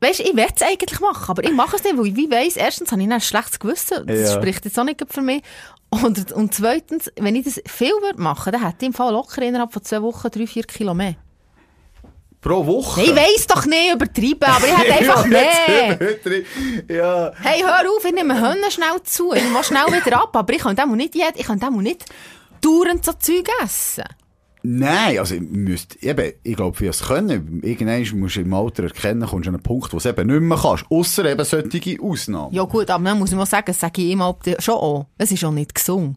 [0.00, 2.28] Weißt du, ich will es eigentlich machen, aber ich mache es nicht, weil ich wie
[2.30, 4.04] weiss, erstens habe ich ein schlechtes Gewissen.
[4.06, 4.36] Das Ja.
[4.40, 5.42] spricht jetzt auch nicht für mich.
[5.90, 9.42] Und, und zweitens, wenn ich das viel würde machen, dann hätte ich im Fall locker
[9.42, 11.14] innerhalb von zwei Wochen drei, vier Kilo mehr.
[12.42, 13.00] Pro Woche?
[13.00, 15.98] Nein, ich weiss doch nicht übertrieben, aber ich hätte einfach mehr.
[16.88, 17.32] ja.
[17.40, 19.32] Hey, hör auf, ich nehme Hühner schnell zu.
[19.32, 22.04] Ich mache schnell wieder ab, aber ich kann dem nicht, jed- ich kann dem nicht
[22.60, 24.04] dauernd so Zeug essen.
[24.64, 28.84] Nein, also, ich müsste, eben, ich glaube, für das Können, irgendwann musst du im Alter
[28.84, 30.84] erkennen, kommst du an einen Punkt, wo du es eben nicht mehr kannst.
[30.88, 32.54] Ausser eben solche Ausnahmen.
[32.54, 35.06] Ja gut, aber dann muss ich mal sagen, das sage ich auch schon auch.
[35.18, 36.16] Es ist auch nicht gesund.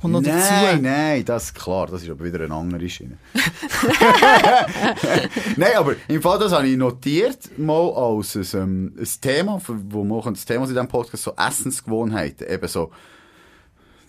[0.00, 0.82] Kommt noch nein, dazu.
[0.82, 3.16] nein, das ist klar, das ist aber wieder eine andere Schiene.
[5.56, 10.18] nein, aber im Fall, das habe ich notiert, mal als ein, ähm, ein Thema, wo
[10.18, 12.90] auch das Thema in diesem Podcast, so Essensgewohnheiten, eben so,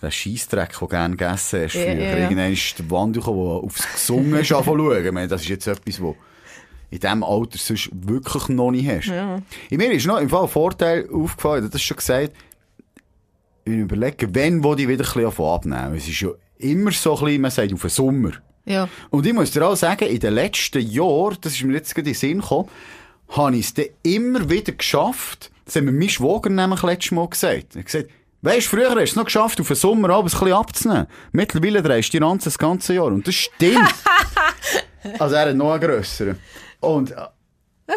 [0.02, 1.94] der Scheissdreck, den du gerne gegessen hast, Ja, früher.
[1.94, 2.16] ja, ja.
[2.18, 5.28] Irgendwann ist der Wand gekommen, der aufs Gesungen schauen.
[5.28, 6.16] Das ist jetzt etwas, wo
[6.90, 9.08] in diesem Alter sonst wirklich noch nicht hast.
[9.70, 12.32] In mir ist noch im Fall ein Vorteil aufgefallen, das ist schon gesagt,
[13.66, 15.96] ich überlege, wenn wo die wieder ein bisschen abnehmen.
[15.96, 18.30] Es ist ja immer so ein bisschen, man sagt, auf den Sommer.
[18.64, 18.88] Ja.
[19.10, 22.08] Und ich muss dir auch sagen, in den letzten Jahren, das ist mir jetzt gerade
[22.08, 22.68] in den Sinn gekommen,
[23.28, 27.28] habe ich es dann immer wieder geschafft, das hat mir mein Schwager nämlich letztes Mal
[27.28, 27.74] gesagt.
[27.74, 28.10] Er hat gesagt,
[28.42, 31.06] weisst, früher hast du es noch geschafft, auf den Sommer ein bisschen abzunehmen.
[31.32, 33.06] Mittlerweile drehst du die Ranze das ganze Jahr.
[33.06, 33.94] Und das stimmt.
[35.18, 36.38] also er hat noch einen grösseren.
[36.80, 37.14] Und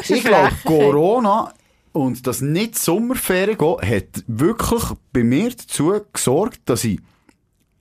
[0.07, 0.51] ich glaube.
[0.65, 1.53] Corona
[1.91, 6.99] und das nicht Sommerferien gehen, hat wirklich bei mir dazu gesorgt, dass ich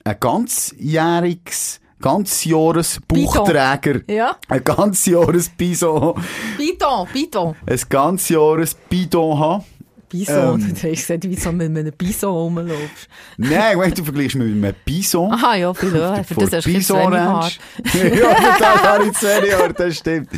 [0.03, 4.37] ein ganzjähriges, ganzjahres Bauchträger, Ja.
[4.47, 6.15] ein ganzjahres Bison,
[6.57, 7.55] Bidon, Bidon.
[7.65, 9.63] ein ganzjahres Bidon habe.
[10.09, 10.67] Bison, Ähm.
[10.69, 13.07] du hast gesagt, wie so mit einem Bison rumlaufst.
[13.37, 15.31] Nein, wenn du vergleichst mit einem Bison.
[15.31, 16.23] Aha, ja, viel höher.
[16.23, 16.93] Für das hast du.
[16.95, 17.59] Ranch.
[17.85, 20.29] ja, für das habe ich wenig Haar, das stimmt.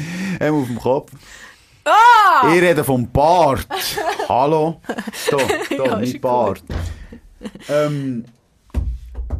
[0.41, 1.11] Ähm, auf dem Kopf.
[1.85, 2.53] Ah!
[2.53, 3.67] Ich rede vom Bart.
[4.29, 4.81] Hallo?
[5.29, 6.21] Da, da, Ja, mein.
[6.21, 6.63] Bart.
[7.69, 8.25] Ähm,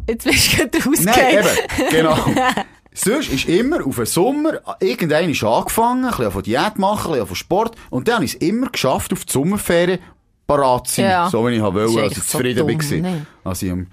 [0.07, 2.17] Jetzt bist du gerade nein, eben, genau.
[2.93, 7.11] Sonst ist immer auf den Sommer, irgendein ist angefangen, ein bisschen von Diät machen, ein
[7.11, 9.99] bisschen von Sport, und dann habe ich es immer geschafft, auf die Sommerferien
[10.45, 11.05] parat zu sein.
[11.05, 11.29] Ja.
[11.29, 13.11] So wie ich wollte, als ich zufrieden dumm, war.
[13.11, 13.25] ne?
[13.45, 13.87] Also ich am,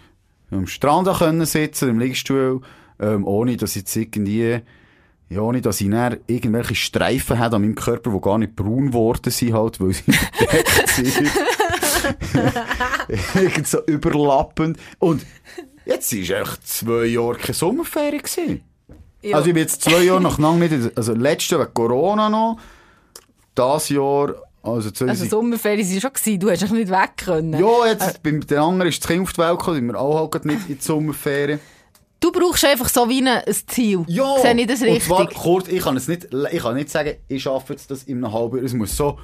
[0.50, 2.60] am Strand können sitzen, im Liegestuhl,
[2.98, 4.60] ähm, ohne dass ich jetzt irgendwie,
[5.30, 8.88] ja, ohne dass ich dann irgendwelche Streifen habe an meinem Körper, die gar nicht braun
[8.88, 10.04] geworden sind, halt, weil sie
[10.38, 11.30] bedeckt sind.
[13.34, 14.78] Irgend so überlappend.
[14.98, 15.24] Und
[15.84, 18.22] jetzt war echt zwei Jahre keine Sommerferien.
[18.22, 18.62] Gewesen.
[19.22, 19.36] Ja.
[19.36, 22.58] Also ich bin jetzt zwei Jahre nach lang nicht, also letztes wegen Corona noch,
[23.54, 26.40] das Jahr, also 2000 Also Sommerferien waren schon, gewesen.
[26.40, 27.52] du hast dich nicht weg können.
[27.58, 30.32] ja, jetzt, beim den anderen ist das Kind auf die Welt gekommen, sind wir auch
[30.32, 31.60] halt nicht in die Sommerferien.
[32.20, 34.04] Du brauchst einfach so wie ein Ziel.
[34.08, 34.38] Ja!
[34.42, 35.38] Sehe ich das Und zwar, richtig?
[35.38, 38.32] kurz, ich kann es nicht, ich kann nicht sagen, ich schaffe jetzt das in einem
[38.32, 38.66] halben Jahr.
[38.66, 39.18] Es muss so,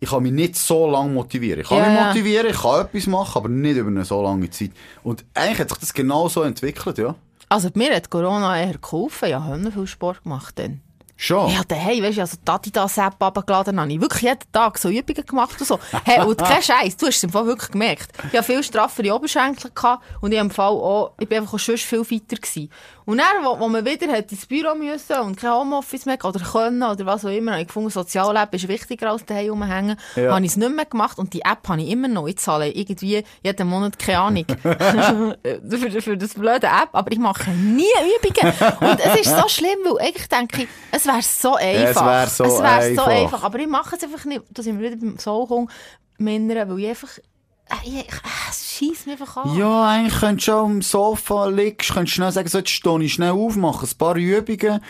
[0.00, 1.60] ich kann mich nicht so lange motivieren.
[1.60, 4.50] Ich kann Ja, mich motivieren, ich kann etwas machen, aber nicht über eine so lange
[4.50, 4.72] Zeit.
[5.04, 7.14] Und eigentlich hat sich das genau so entwickelt, ja.
[7.48, 9.28] Also mir hat Corona eher geholfen.
[9.28, 10.80] Ja, haben viel Sport gemacht dann.
[11.22, 11.52] Schon?
[11.52, 15.26] Ja, daheim, weißt du, also die Adidas-App runtergeladen habe ich wirklich jeden Tag so Übungen
[15.26, 15.78] gemacht und so.
[16.02, 18.10] Hey, und kein Scheiß, du hast es im Fall wirklich gemerkt.
[18.32, 21.58] Ich hatte viel straffere Oberschenkel gehabt und ich im Fall auch, ich bin einfach auch
[21.58, 22.70] schon viel weiter gewesen.
[23.10, 26.38] Und dann, wo, wo man wieder hat ins Büro müssen und kein Homeoffice mehr oder
[26.38, 29.96] können oder was auch immer, habe ich gefunden, Sozialleben ist wichtiger als daheim rumhängen.
[30.14, 30.32] Ja.
[30.32, 32.28] Habe ich es nicht mehr gemacht und die App habe ich immer noch.
[32.28, 37.50] Ich zahle irgendwie jeden Monat, keine Ahnung, für, für das blöde App, aber ich mache
[37.50, 37.82] nie
[38.16, 38.54] Übungen.
[38.78, 42.06] Und es ist so schlimm, weil eigentlich denke ich, es wäre so einfach.
[42.06, 43.06] wär so es wär so einfach.
[43.08, 43.42] einfach.
[43.42, 44.42] Aber ich mache es einfach nicht.
[44.50, 45.68] Da sind wir wieder beim Soulkung
[46.18, 47.08] Männer, weil ich einfach,
[48.50, 49.56] es scheisst mich einfach an.
[49.56, 53.12] Ja, eigentlich könntest du schon am Sofa liegen, könntest schnell sagen, so, jetzt stehe ich
[53.14, 54.80] schnell auf, mache ein paar Übungen.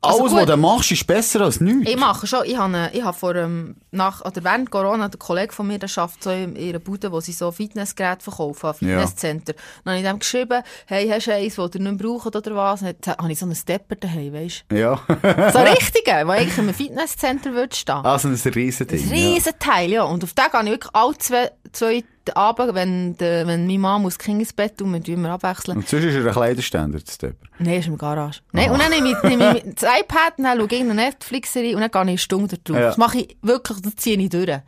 [0.00, 0.40] Also Alles, gut.
[0.40, 1.90] was du machst, ist besser als nichts.
[1.90, 5.52] Ich mache schon, ich habe, ich habe vor, ähm, nach, oder während Corona, der Kollege
[5.52, 9.52] von mir, der arbeitet so in ihrer Bude, wo sie so Fitnessgeräte verkaufen, Fitnesscenter.
[9.84, 12.80] Dann habe ich dem geschrieben, hey, hast du eins, das ihr nicht braucht oder was?
[12.80, 14.98] Dann habe ich so einen Stepper daheim, weißt Ja.
[15.06, 15.16] du?
[15.52, 17.96] So richtigen, wo eigentlich in einem Fitnesscenter würde stehen.
[17.96, 19.02] also ein Riesending.
[19.02, 20.04] Ein Riesenteil, ja.
[20.04, 23.98] Und auf den gehe ich wirklich alle zwei, zwei Abend, wenn, der, wenn meine Mama
[24.00, 25.76] muss Kind ins Bett tun, wir tun immer abwechseln.
[25.76, 27.46] Und sonst ist er ein Kleiderständer, der Stepper.
[27.58, 28.40] Nein, ist der Garage.
[28.52, 31.82] Nein, und dann nehme ich, nehme ich das iPad, dann schaue ich irgendeine Netflix-Serie und
[31.82, 32.76] dann gehe ich eine Stunde drauf.
[32.76, 32.82] Ja.
[32.82, 34.60] Das mache ich wirklich, das ziehe ich durch.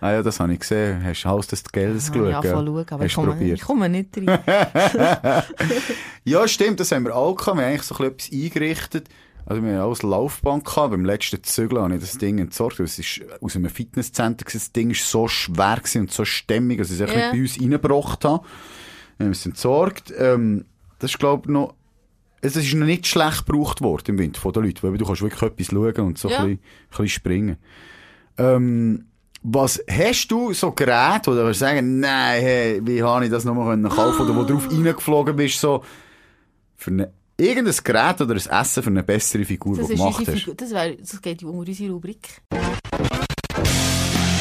[0.00, 1.02] Ah ja, das habe ich gesehen.
[1.02, 2.28] Hast du Haus des Geldes geschaut?
[2.28, 4.38] ja, voll schauen, aber ich komme, ich komme nicht rein.
[6.24, 7.56] Ja, stimmt, das haben wir auch gehabt.
[7.56, 9.08] Wir haben eigentlich so ein bisschen etwas eingerichtet.
[9.46, 10.90] Also wir haben auch eine Laufband gehabt.
[10.90, 12.80] Beim letzten Zügel habe ich das Ding entsorgt.
[12.80, 14.44] Es ist aus einem Fitnesscenter.
[14.52, 18.24] Das Ding ist so schwer und so stämmig, dass ich es nicht bei uns reingebracht
[18.24, 18.44] habe.
[19.18, 20.12] Wir haben es entsorgt.
[20.18, 20.64] Ähm,
[20.98, 21.74] das ist, glaube ich, noch...
[22.42, 25.22] Es ist noch nicht schlecht gebraucht worden im Winter von den Leuten, weil du kannst
[25.22, 26.40] wirklich etwas schauen und so Ja.
[26.40, 27.56] ein, bisschen, ein bisschen springen.
[28.38, 29.06] Ähm,
[29.42, 33.70] was hast du so Geräte, oder du sagen, nein, hey, wie habe ich das nochmal
[33.70, 35.82] können kaufen oder wo du drauf reingeflogen bist, so,
[36.76, 40.26] für eine, irgendein Gerät oder ein Essen für eine bessere Figur, Das, die du gemacht
[40.26, 40.38] hast?
[40.38, 42.28] Figur, das, wär, das geht unter unsere Rubrik.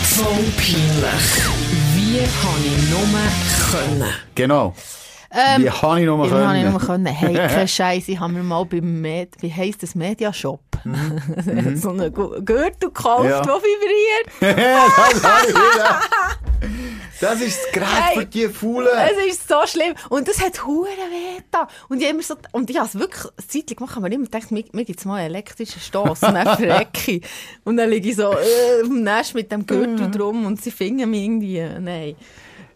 [0.03, 1.25] Voll peinlich.
[1.95, 3.05] Wie habe ich nur
[3.71, 4.13] können?
[4.33, 4.73] Genau.
[5.35, 6.71] Ähm, wie habe ich nochmal Wie habe ich können?
[6.71, 7.05] nur können?
[7.07, 10.61] Hey, kein Scheiß, ich habe mir mal beim Med, wie heisst das, Mediashop,
[11.75, 13.29] so einen Gürtel gekauft, Mhm.
[13.29, 13.41] Ja.
[13.41, 14.57] der vibriert.
[14.57, 15.99] das habe ich wieder.
[17.21, 18.17] Das ist das Gerät Hey.
[18.19, 18.87] für die Faulen.
[19.27, 19.93] Es ist so schlimm.
[20.09, 21.67] Und das hat hure weh da.
[21.89, 24.25] Und ich immer so, und ich habe es wirklich eine Zeit lang gemacht, aber immer
[24.25, 27.23] gedacht, mir, mir gibt's mal einen elektrischen Stoss verrecke ich.
[27.63, 29.65] Und dann liege ich so, äh, auf dem Nest mit dem Mhm.
[29.67, 32.15] Gürtel drum und sie fingen mich irgendwie, äh, nein.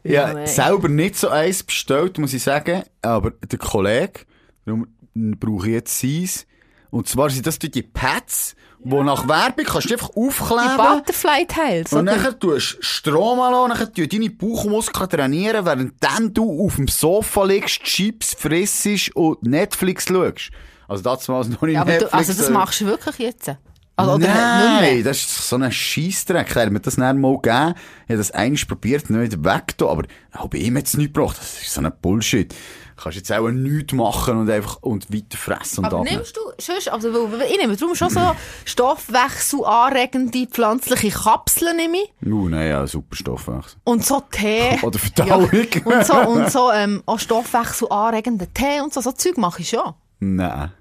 [0.03, 0.47] Ja, nein.
[0.47, 2.83] selber nicht so eins bestellt, muss ich sagen.
[3.01, 4.21] Aber der Kollege,
[4.65, 6.45] darum brauche ich jetzt seins.
[6.91, 10.77] Und zwar sind das die Pads, wo nach Werbung kannst du einfach Die aufkleben.
[10.77, 11.93] Butterfly-Teils.
[11.93, 16.87] Und dann tust du Strom an, dann tust deine Bauchmuskeln trainieren, während du auf dem
[16.87, 20.49] Sofa liegst, Chips frissest und Netflix schaust.
[20.87, 22.11] Also das war noch nicht Ja, aber Netflix.
[22.11, 23.51] du, also das äh, machst du wirklich jetzt?
[23.99, 26.55] Also, nicht Nein, das ist so ein Scheissdreck.
[26.55, 27.73] Er hat mir das dann mal gegeben.
[28.05, 31.37] Ich habe das einmal probiert, nicht weg aber auch bei ihm hat es nicht gebracht.
[31.37, 32.53] Das ist so ein Bullshit.
[32.99, 36.41] Du kannst jetzt auch nichts machen und einfach und weiter fressen und Aber nimmst du,
[36.59, 38.35] sonst, also, ich nehme darum schon so
[38.65, 42.27] stoffwechselanregende pflanzliche Kapseln nehme ich.
[42.27, 43.79] Uh, nein, ja, super Stoffwechsel.
[43.85, 44.77] Und so Tee.
[44.81, 45.49] Oder Verdauung.
[45.53, 45.81] Ja.
[45.85, 49.93] Und so, und so, ähm, auch stoffwechselanregenden Tee und so, so Zeug mache ich schon.
[50.19, 50.71] Nein.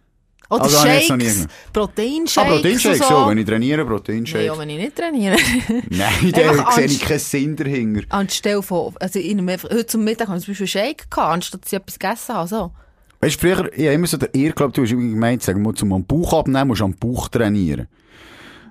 [0.51, 1.47] Oder Also, Shakes.
[1.73, 2.39] Proteinshakes.
[2.39, 3.05] Ah, Proteinshakes, so.
[3.05, 3.29] so.
[3.29, 4.47] Wenn ich trainiere, Proteinshakes.
[4.47, 5.37] ja, wenn ich nicht trainiere.
[5.91, 8.03] Nein, da sehe ich keinen Sinn dahinter.
[8.09, 11.33] Anstelle von, also ich nehme einfach, heute zum Mittag habe ich zum Beispiel Shake gehabt,
[11.35, 12.73] anstatt dass ich etwas gegessen habe, so.
[13.21, 15.63] Weißt du, früher, ich habe immer so der Irr geglaubt, du hast irgendwie gemeint, sagen
[15.63, 17.89] wir, zum Bauch abnehmen, musst du am Bauch trainieren.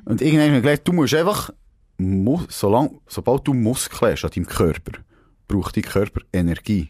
[0.05, 1.51] Und irgendwann habe ich gedacht, du musst einfach,
[1.97, 4.99] mu solang, sobald du Muskeln hast an deinem Körper,
[5.47, 6.89] braucht dein Körper Energie.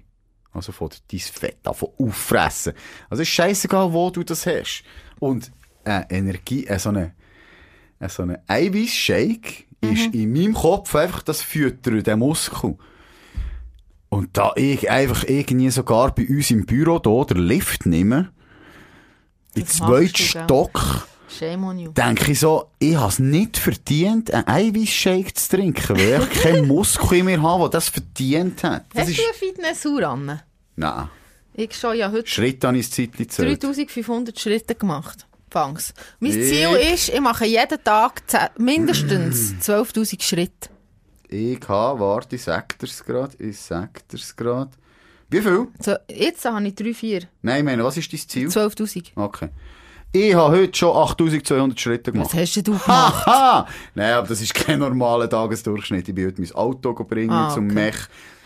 [0.57, 2.73] Also von dein Fett davon auffressen.
[3.09, 4.83] Also es ist scheißegal, wo du das hast.
[5.19, 5.51] Und
[5.85, 7.13] äh, Energie, äh, so eine,
[7.99, 12.75] äh, so eine Eiweißshake ist in meinem Kopf einfach das Füttern, der Muskel.
[14.09, 18.31] Und da ich einfach irgendwie sogar bei uns im Büro da den Lift nehme,
[19.53, 20.15] in zweiten?
[20.15, 21.91] Stock, Shame on you.
[21.91, 26.67] denke ich so, ich habe es nicht verdient, einen Eiweißshake zu trinken, weil ich keinen
[26.67, 28.85] Muskel mir habe, der das verdient hat.
[28.93, 30.41] Das Hast ist, du eine Fitnessuhr an?
[30.77, 31.09] Nein,
[31.53, 33.61] Ich schon ja heute Schritt an ins Zeitchen gezählt.
[33.61, 35.25] 3500 Schritte gemacht.
[35.49, 35.93] Fangs.
[36.19, 38.21] Mein Ich- Ziel ist, ich mache jeden Tag
[38.57, 40.69] mindestens 12.000 Schritte.
[41.29, 44.69] Ich habe, warte, ich sag dir's grad, ich sag dir's grad.
[45.29, 45.67] Wie viel?
[45.79, 47.21] So, jetzt habe ich 3, 4.
[47.41, 48.47] Nein, ich meine, was ist dein Ziel?
[48.47, 49.11] 12.000.
[49.15, 49.49] Okay.
[50.13, 52.29] Ich habe heute schon 8200 Schritte gemacht.
[52.33, 52.87] Was hast du gemacht?
[52.87, 53.67] Haha!
[53.93, 56.07] Nein, aber das ist kein normaler Tagesdurchschnitt.
[56.07, 57.73] Ich bin heute mein Auto bringen Ah, zum okay.
[57.75, 57.97] Mech,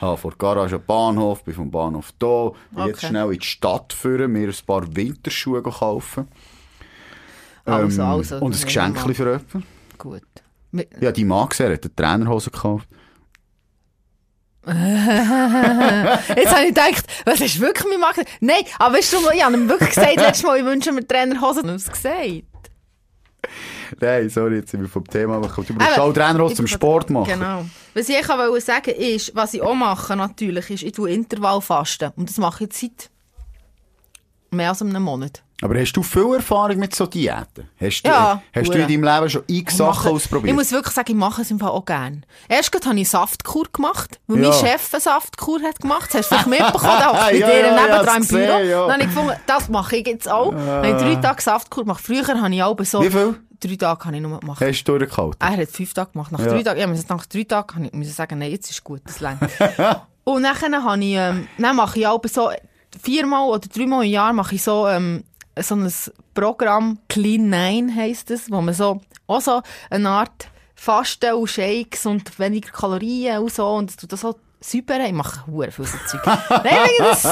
[0.01, 3.07] habe vor der Garage einen Bahnhof, bin vom Bahnhof da, bin jetzt Okay.
[3.07, 6.27] schnell in die Stadt führen, mir ein paar Winterschuhe kaufen.
[7.65, 8.35] Also, Ähm, also.
[8.37, 9.63] und ein Geschenk für jemanden.
[9.97, 10.21] Gut.
[10.99, 12.87] Ja, die Mann gesehen, hat eine Trainerhose gekauft.
[14.65, 18.23] Jetzt habe ich gedacht, was du wirklich mit machen?
[18.41, 21.63] Nein, aber weißt du, ich habe ihm wirklich gesagt, letztes Mal, ich wünsche mir Trainerhosen.
[21.63, 22.43] Ich habe es gesagt.
[23.99, 25.67] Nein, sorry, jetzt sind wir vom Thema abgekommen.
[25.67, 27.27] Du musst auch Trainerhose zum Sport machen.
[27.33, 27.65] Genau.
[27.93, 32.11] Was ich auch wollte sagen ist, was ich auch mache natürlich, ist, ich tue Intervallfasten.
[32.15, 33.09] Und das mache ich seit
[34.51, 35.41] mehr als einem Monat.
[35.63, 37.69] Aber hast du viel Erfahrung mit so Diäten?
[37.79, 40.49] Hast, du- Ja, hast du in deinem Leben schon x Sachen ausprobiert?
[40.49, 42.21] Ich muss wirklich sagen, ich mache es im Fall auch gerne.
[42.49, 44.49] Erst habe ich Saftkur gemacht, weil Ja.
[44.49, 46.09] mein Chef eine Saftkur hat gemacht.
[46.15, 48.39] Das hast du vielleicht mitbekommen, da hockt bei Ja, dir ja, ja, nebendran im Büro.
[48.39, 48.81] gesehen, ja.
[48.87, 50.51] Dann habe ich gefunden, das mache ich jetzt auch.
[50.51, 52.03] Dann habe ich drei Tage Saftkur gemacht.
[52.03, 53.03] Früher habe ich auch so...
[53.03, 53.35] Wie viel?
[53.63, 54.59] Drei Tage habe ich nur gemacht.
[54.61, 55.37] Hast du durchgehalten?
[55.39, 56.31] Er hat fünf Tage gemacht.
[56.31, 56.47] Nach Ja.
[56.47, 59.19] drei Tagen, ja, nach drei Tagen habe ich müssen sagen, nein, jetzt ist gut, das
[59.19, 59.39] längt.
[60.23, 62.51] Und dann habe ich, ähm, dann mache ich auch so,
[63.01, 65.23] viermal oder dreimal im Jahr mache ich so, ähm,
[65.59, 65.91] so ein
[66.33, 72.05] Programm, Clean 9 heisst es, wo man so, auch so eine Art Fasten und Shakes
[72.05, 75.01] und weniger Kalorien und so, und es tut das so säubern.
[75.01, 76.25] Ich mache hure viel so Zeug.
[76.49, 77.23] Nein, ich finde das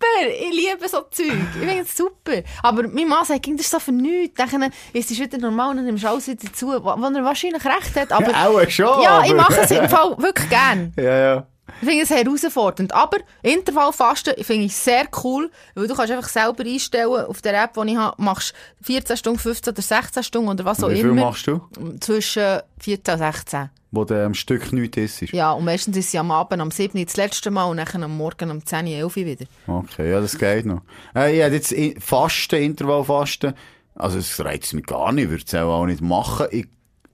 [0.00, 0.30] super!
[0.40, 1.26] Ich liebe so Zeug.
[1.54, 2.42] Ich finde das super.
[2.62, 4.34] Aber mein Mann sagt, das ist so für nichts.
[4.50, 7.64] Dann ist es wieder normal und dann nimmst du alles wieder zu, wo er wahrscheinlich
[7.64, 8.12] recht hat.
[8.12, 9.02] Aber Auch schon.
[9.02, 10.92] ja, ich mache es im Fall wirklich gern.
[11.00, 11.46] Ja, ja.
[11.82, 12.92] Ich finde es herausfordernd.
[12.92, 17.74] Aber Intervallfasten finde ich sehr cool, weil du kannst einfach selber einstellen, auf der App,
[17.74, 21.10] die ich habe, machst 14 Stunden, 15 oder 16 Stunden oder was auch Wie viel
[21.10, 21.26] immer.
[21.26, 21.60] machst du?
[22.00, 23.70] Zwischen 14 und 16.
[23.92, 25.32] Wo du am Stück nichts isst?
[25.32, 26.96] Ja, und meistens ist sie am Abend am 7.
[26.98, 29.46] Uhr das letzte Mal und dann am Morgen um 10 Uhr, 11 Uhr wieder.
[29.66, 30.82] Okay, ja, das geht noch.
[31.14, 33.54] Äh, ich hätte jetzt Fasten, Intervallfasten.
[33.96, 36.46] Also, es reizt mich gar nicht, würde es auch, nicht machen.
[36.52, 36.68] Ich,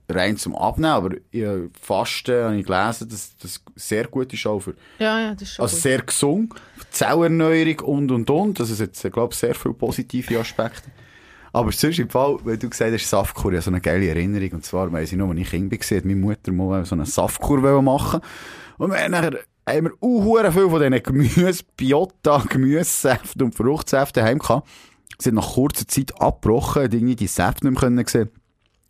[0.09, 1.43] rein zum Abnehmen, aber ich,
[1.81, 5.53] Fasten habe ich gelesen, dass das sehr gut ist auch für, Ja, ja, das ist
[5.55, 5.81] schon also gut.
[5.81, 6.53] sehr gesund,
[6.91, 8.59] Zellerneuerung und und und.
[8.59, 10.91] Das ist jetzt, ich glaube sehr viele positive Aspekte.
[11.57, 14.51] Aber sonst im Fall, weil du gesagt hast, Saftkur, ja so eine geile Erinnerung.
[14.51, 17.07] Und zwar, weiss ich noch, als ich Kind war, hat meine Mutter mal so eine
[17.07, 18.21] Saftkur machen
[18.77, 24.23] Und wir haben nachher, haben wir auch viel von diesen Gemüse, Biota, Gemüsesäften und Fruchtsäften
[24.23, 24.69] heim gehabt.
[25.17, 28.29] Sie hat nach kurzer Zeit abgebrochen, irgendwie die Säfte nicht mehr sehen.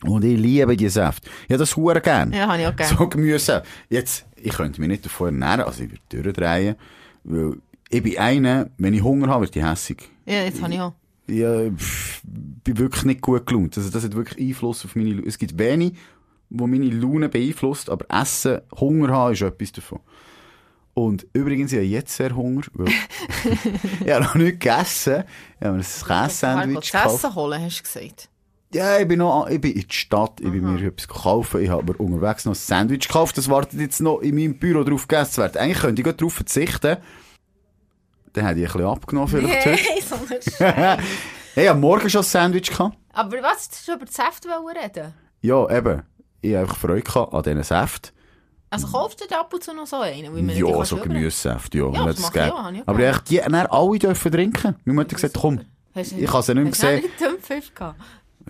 [0.04, 1.30] Und ich liebe die Säfte.
[1.46, 2.34] Habe das hure gern.
[2.34, 2.98] Ja, habe ich auch gerne.
[2.98, 3.64] So Gemüse.
[3.88, 6.76] Jetzt, ich könnte mich nicht davon ernähren, also ich würde durchdrehen,
[7.24, 7.54] weil
[7.90, 10.10] ich bin einer, wenn ich Hunger habe, wird ich hässig.
[10.26, 10.92] Ja, jetzt habe ich auch.
[11.28, 13.78] Ich pff, bin wirklich nicht gut gelaunt.
[13.78, 15.28] Also das hat wirklich Einfluss auf meine Laune.
[15.28, 15.94] Es gibt wenig,
[16.50, 20.00] wo meine Laune beeinflusst, aber Essen, Hunger haben ist etwas davon.
[20.94, 22.88] Und übrigens, ich habe jetzt sehr Hunger, weil
[24.04, 25.26] ich habe noch nicht gegessen.
[25.60, 27.16] Ich habe mir ein Käse-Sandwich gekauft.
[27.16, 28.30] Essen holen, hast du gesagt.
[28.74, 31.70] Ja, ich bin noch, ich bin in die Stadt, ich bin mir etwas kaufen, ich
[31.70, 35.08] habe aber unterwegs noch ein Sandwich gekauft, das wartet jetzt noch in meinem Büro drauf
[35.08, 35.58] gegessen zu werden.
[35.58, 36.98] Eigentlich könnte ich darauf verzichten.
[38.38, 39.78] Dann hätte ich ein bisschen abgenommen vielleicht heute.
[39.84, 41.00] Hey, so ein.
[41.56, 42.96] Ich habe morgen schon ein Sandwich gehabt.
[43.14, 45.12] Aber was, du über die Säfte reden?
[45.42, 46.04] Ja, eben.
[46.42, 48.12] Ich habe einfach Freude an diesen Säften.
[48.70, 50.50] Also kaufst du ab und zu noch so einen?
[50.50, 51.86] Ja, so Gemüsesäfte, ja.
[51.86, 54.76] Ja, Wenn das mache ich auch, ich Aber ich habe die dann alle dürfen trinken.
[54.86, 55.62] Meine Mutter gesagt, komm,
[55.96, 57.02] Hast ich habe sie nicht mehr
[57.50, 58.00] hast gehabt?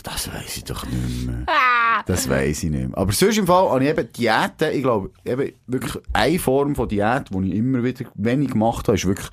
[0.03, 1.45] Das weiss ich doch nicht mehr.
[1.47, 2.03] Ah!
[2.05, 2.97] Das weiss ich nicht mehr.
[2.97, 6.89] Aber sonst im Fall habe ich eben Diäten, ich glaube, eben wirklich eine Form von
[6.89, 9.29] Diät, die ich immer wieder wenig gemacht habe, ist wirklich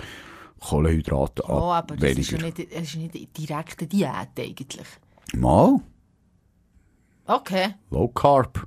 [0.61, 1.91] Kohlenhydrate Oh, ab.
[1.93, 2.59] aber das ist, ja weniger.
[2.59, 4.87] nicht, das ist nicht direkte Diät eigentlich.
[5.35, 5.81] Mal,
[7.27, 7.75] Okay.
[7.91, 8.67] Low Carb.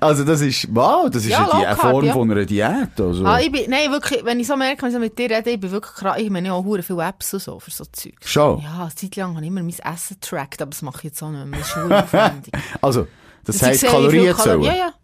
[0.00, 2.12] Also das ist, wow, das ist Ja, Low eine Carb, Form ja.
[2.12, 3.00] von einer Diät.
[3.00, 3.24] Also.
[3.24, 5.50] Ah, ich bin, nein, wirklich, wenn ich so merke, wenn ich so mit dir rede,
[5.50, 8.14] ich bin wirklich krass, ich meine auch viele Apps und so für so Zeug.
[8.24, 8.60] Schon?
[8.62, 11.22] Ja, eine Zeit lang habe ich immer mein Essen getrackt, aber das mache ich jetzt
[11.22, 11.58] auch nicht mehr.
[11.60, 12.52] Das ist aufwendig.
[12.80, 13.06] Also,
[13.44, 14.62] das Und heisst Kalorien- zählen.
[14.62, 14.94] Ja, ja.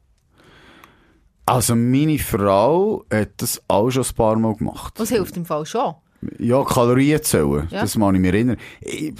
[1.54, 4.94] Also meine Frau hat das auch schon ein paar Mal gemacht.
[4.98, 5.94] Das hilft im Fall schon.
[6.38, 7.80] Ja, Kalorien zählen, Ja.
[7.82, 8.56] das kann ich mich erinnern.
[8.80, 9.14] Ich,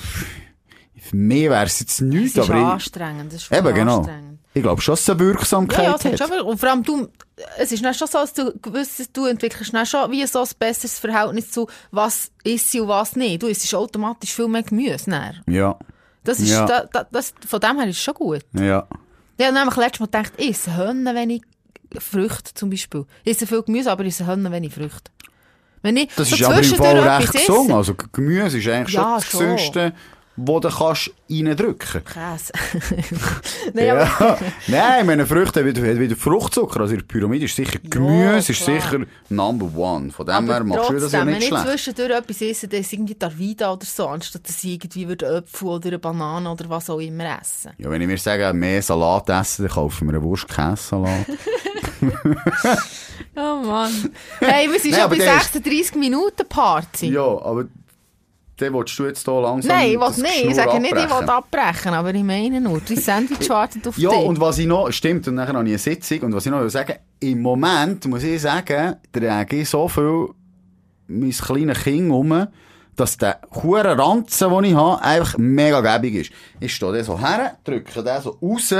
[1.03, 3.33] für mich wäre es jetzt nichts, Das ist aber ich, anstrengend.
[3.33, 3.99] Das ist Eben, genau.
[3.99, 4.39] anstrengend.
[4.53, 6.41] ich glaube schon, dass es eine Ja, Wirksamkeit ja, es hat schon.
[6.43, 7.09] Und vor allem du,
[7.59, 11.51] es ist schon so, dass du gewisses, du entwickelst schon wie so ein besseres Verhältnis
[11.51, 13.43] zu, was isst und was nicht.
[13.43, 15.11] Du isst automatisch viel mehr Gemüse.
[15.11, 15.41] Dann.
[15.49, 15.79] Ja,
[16.23, 16.67] Das ist, Ja.
[16.67, 18.45] da, da, das, von dem her ist es schon gut.
[18.53, 18.87] ja.
[19.39, 21.41] Ich habe nämlich letztes Mal gedacht, ich esse Hörner wenig
[21.99, 23.05] Früchte zum Beispiel.
[23.25, 25.11] Ich esse viel Gemüse, aber ich esse Hörner wenig Früchte.
[25.83, 27.71] Wenn ich Das so ist aber im Fall recht gesund.
[27.73, 29.31] Also Gemüse ist eigentlich Ja, schon das.
[29.31, 29.93] Gesündeste,
[30.47, 32.53] wo du kannst reindrücken Käse.
[33.75, 34.39] Nein, ja.
[34.67, 36.81] Nein, meine Früchte haben wieder, Fruchtzucker.
[36.81, 38.81] Also in der Pyramide ist sicher Gemüse ist klar.
[38.81, 40.11] sicher Number One.
[40.11, 41.67] Von dem her machst du das ja trotzdem, wenn nicht ich schlecht.
[41.69, 45.89] zwischendurch etwas esse, dann ist irgendwie Tarvida oder so, anstatt dass ich irgendwie Äpfel oder
[45.89, 47.73] eine Banane oder was auch immer essen.
[47.79, 51.27] Ja, wenn ich mir sage, mehr Salat essen, dann kaufen wir einen Wurst-Käse-Salat.
[53.37, 54.11] Oh Mann.
[54.41, 57.09] Hey, wir sind Nein, schon bei der ist- 36 Minuten Party.
[57.11, 57.67] ja, aber
[58.61, 60.45] dann willst du jetzt hier langsam Nein, ich will das nicht.
[60.45, 64.11] Ich sage nicht, ich will abbrechen, aber ich meine nur, die Sandwich wartet auf Ja,
[64.11, 64.19] dich.
[64.21, 66.61] und was ich noch, stimmt, und nachher habe ich eine Sitzung, und was ich noch
[66.61, 70.29] will sagen, im Moment, muss ich sagen, trage ich so viel
[71.09, 72.47] mein kleines Kind um,
[72.97, 76.33] dass der hure Ranzen, den ich habe, einfach mega gäbig ist.
[76.61, 78.75] Ich stehe da so her, drücke den so raus,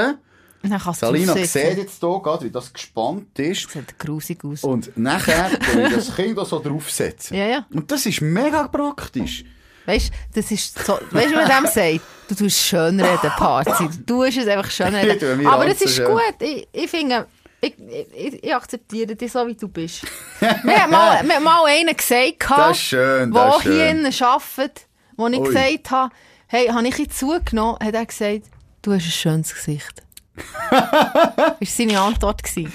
[0.93, 4.63] Salina sieht jetzt hier gerade, wie das gespannt ist, Sieht grusig aus.
[4.63, 7.37] und nachher tue ich das Kind da so draufsetzen.
[7.37, 7.67] Ja, ja.
[7.73, 9.45] Und das ist mega praktisch.
[9.87, 12.01] Weißt du, das ist so, weißt du, wie man dem sagt?
[12.29, 13.89] Du tust schön reden, Parzi.
[14.07, 15.47] Du tust es einfach schön reden.
[15.47, 16.35] Aber das ist gut.
[16.39, 17.27] Ich, ich finde,
[17.61, 17.75] ich,
[18.15, 20.03] ich, ich akzeptiere dich so, wie du bist.
[20.41, 25.39] mir, hat mal, mir hat mal einer gesagt, schön, der hier innen arbeitet, wo ich
[25.39, 25.47] Ui.
[25.47, 26.15] gesagt habe,
[26.47, 28.47] hey, habe ich ihn zugenommen, hat er gesagt,
[28.83, 30.03] du hast ein schönes Gesicht.
[30.71, 32.43] das war seine Antwort.
[32.43, 32.73] Gewesen.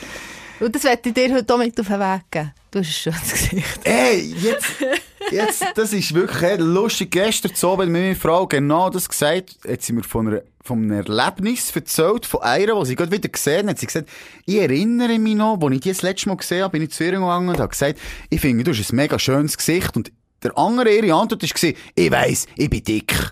[0.60, 2.53] Und das werde ich dir heute auch mit auf den Weg geben.
[2.72, 3.80] Du hast ein schönes Gesicht.
[3.84, 4.68] Ey, jetzt,
[5.32, 7.12] jetzt, das ist wirklich hey, lustig.
[7.12, 9.58] Gestern Abend mit meiner Frau genau das gesagt.
[9.66, 13.30] Jetzt sind wir von, einer, von einem Erlebnis erzählt, von einer, die sie gerade wieder
[13.30, 13.80] gesehen hat.
[13.80, 14.10] Sie hat gesagt,
[14.45, 17.03] ich erinnere mich noch, als ich die das letzte Mal gesehen habe, bin ich zu
[17.03, 17.99] ihr gegangen und habe gesagt,
[18.30, 19.95] ich finde, du hast ein mega schönes Gesicht.
[19.95, 20.12] Und
[20.43, 23.32] der andere, ihre Antwort war, ich weiss, ich bin dick.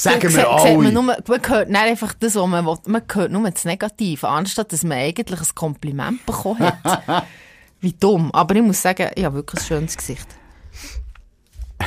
[0.00, 0.78] Sagen wir alle.
[0.78, 2.78] Man, nur, man hört nicht einfach das, was man will.
[2.86, 7.26] Man hört nur das Negative, anstatt dass man eigentlich ein Kompliment bekommen hat.
[7.82, 8.30] Wie dumm.
[8.32, 10.26] Aber ich muss sagen, ich habe wirklich ein schönes Gesicht.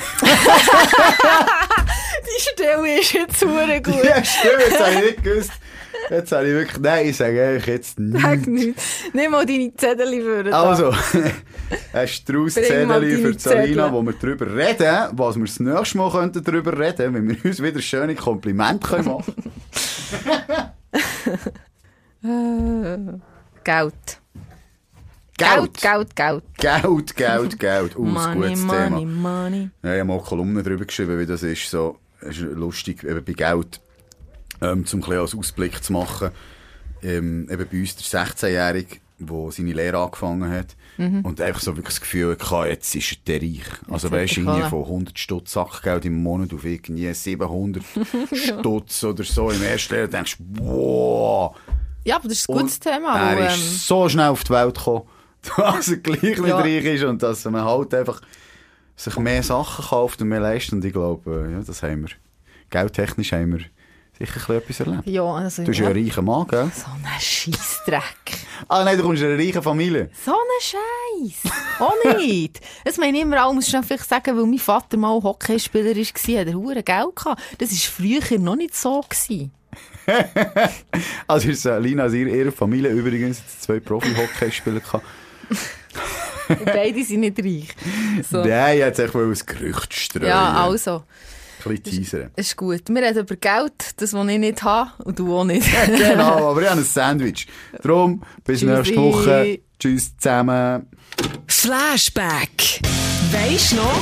[2.24, 4.04] Die Stelle ist jetzt super gut.
[4.04, 5.52] ja, stimmt, jetzt habe ich nicht gewusst.
[6.10, 8.48] Jetzt habe ich wirklich, nein, ich sage eigentlich jetzt Sag nichts.
[8.48, 8.84] nichts.
[9.14, 10.94] Nimm mal deine Zettel für Also,
[11.94, 13.92] ein Straußzettel mal für Salina, Zettel.
[13.94, 17.62] wo wir drüber reden, was wir das nächste Mal könnten drüber reden, wenn wir uns
[17.62, 19.34] wieder schöne Komplimente können machen
[23.64, 23.94] Geld.
[25.38, 25.82] Geld.
[25.82, 26.44] Geld, Geld.
[26.58, 27.96] Geld, Geld, Geld.
[27.98, 29.42] Uh, Money, gutes money, Thema.
[29.44, 29.70] money.
[29.84, 31.70] Ja, ich habe mal Kolumnen drüber geschrieben, wie das ist.
[31.70, 33.82] So, ist lustig, eben bei Geld,
[34.64, 36.30] ähm, zum ein als Ausblick zu machen.
[37.04, 40.76] Ähm, eben bei uns der 16-Jährige, der seine Lehre angefangen hat.
[40.96, 43.64] Und einfach so wirklich das Gefühl hatte, jetzt ist er reich.
[43.90, 44.12] Also Mhm.
[44.14, 47.84] weißt du, irgendwie von 100 Stutz Sackgeld im Monat auf irgendwie 700
[48.32, 50.08] Stutz oder so im ersten Jahr.
[50.08, 51.56] denkst du, wow.
[52.06, 53.32] Ja, aber das ist ein gutes Und Thema.
[53.34, 55.02] Er ist ähm, so schnell auf die Welt gekommen,
[55.58, 56.58] dass er gleich nicht Ja.
[56.58, 58.22] reich ist und dass man halt einfach
[58.96, 60.74] sich mehr Sachen kauft und mehr leistet.
[60.74, 62.10] Und ich glaube, ja, das haben wir.
[62.70, 63.66] Geldtechnisch haben wir
[64.18, 65.08] sicher etwas erlebt.
[65.08, 66.72] ja, also, Du bist ja ein reicher Mann, gell?
[66.76, 68.38] So ein Scheissdreck.
[68.68, 70.10] Ah nein, du kommst aus einer reichen Familie.
[70.26, 71.52] So ein Scheiß.
[71.80, 72.60] Auch nicht.
[72.86, 76.40] Das meine ich immer auch, muss ich vielleicht sagen, weil mein Vater mal Hockeyspieler war,
[76.42, 77.42] hat er hure Geld gehabt.
[77.58, 79.02] Das war früher noch nicht so.
[79.02, 79.52] Gewesen.
[81.28, 85.06] Also ist äh, Lina aus ihrer, Familie übrigens zwei Profi-Hockeyspieler gehabt.
[86.66, 87.70] Beide sind nicht reich.
[88.30, 88.44] So.
[88.44, 90.28] Nein, jetzt echt mal ein Gerücht streuen.
[90.28, 91.04] Ja, also,
[91.64, 92.32] bisschen teasern.
[92.36, 92.82] ist gut.
[92.90, 95.68] Wir reden über Geld, das, was ich nicht habe, und du auch nicht.
[95.88, 97.48] genau, aber ich habe ein Sandwich.
[97.82, 98.74] Darum, bis Tschüssi.
[98.74, 99.60] nächste Woche.
[99.80, 100.88] Tschüss zusammen.
[101.48, 102.82] Flashback.
[103.32, 104.00] Weisst noch?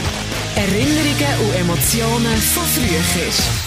[0.56, 3.61] Erinnerungen und Emotionen von früher.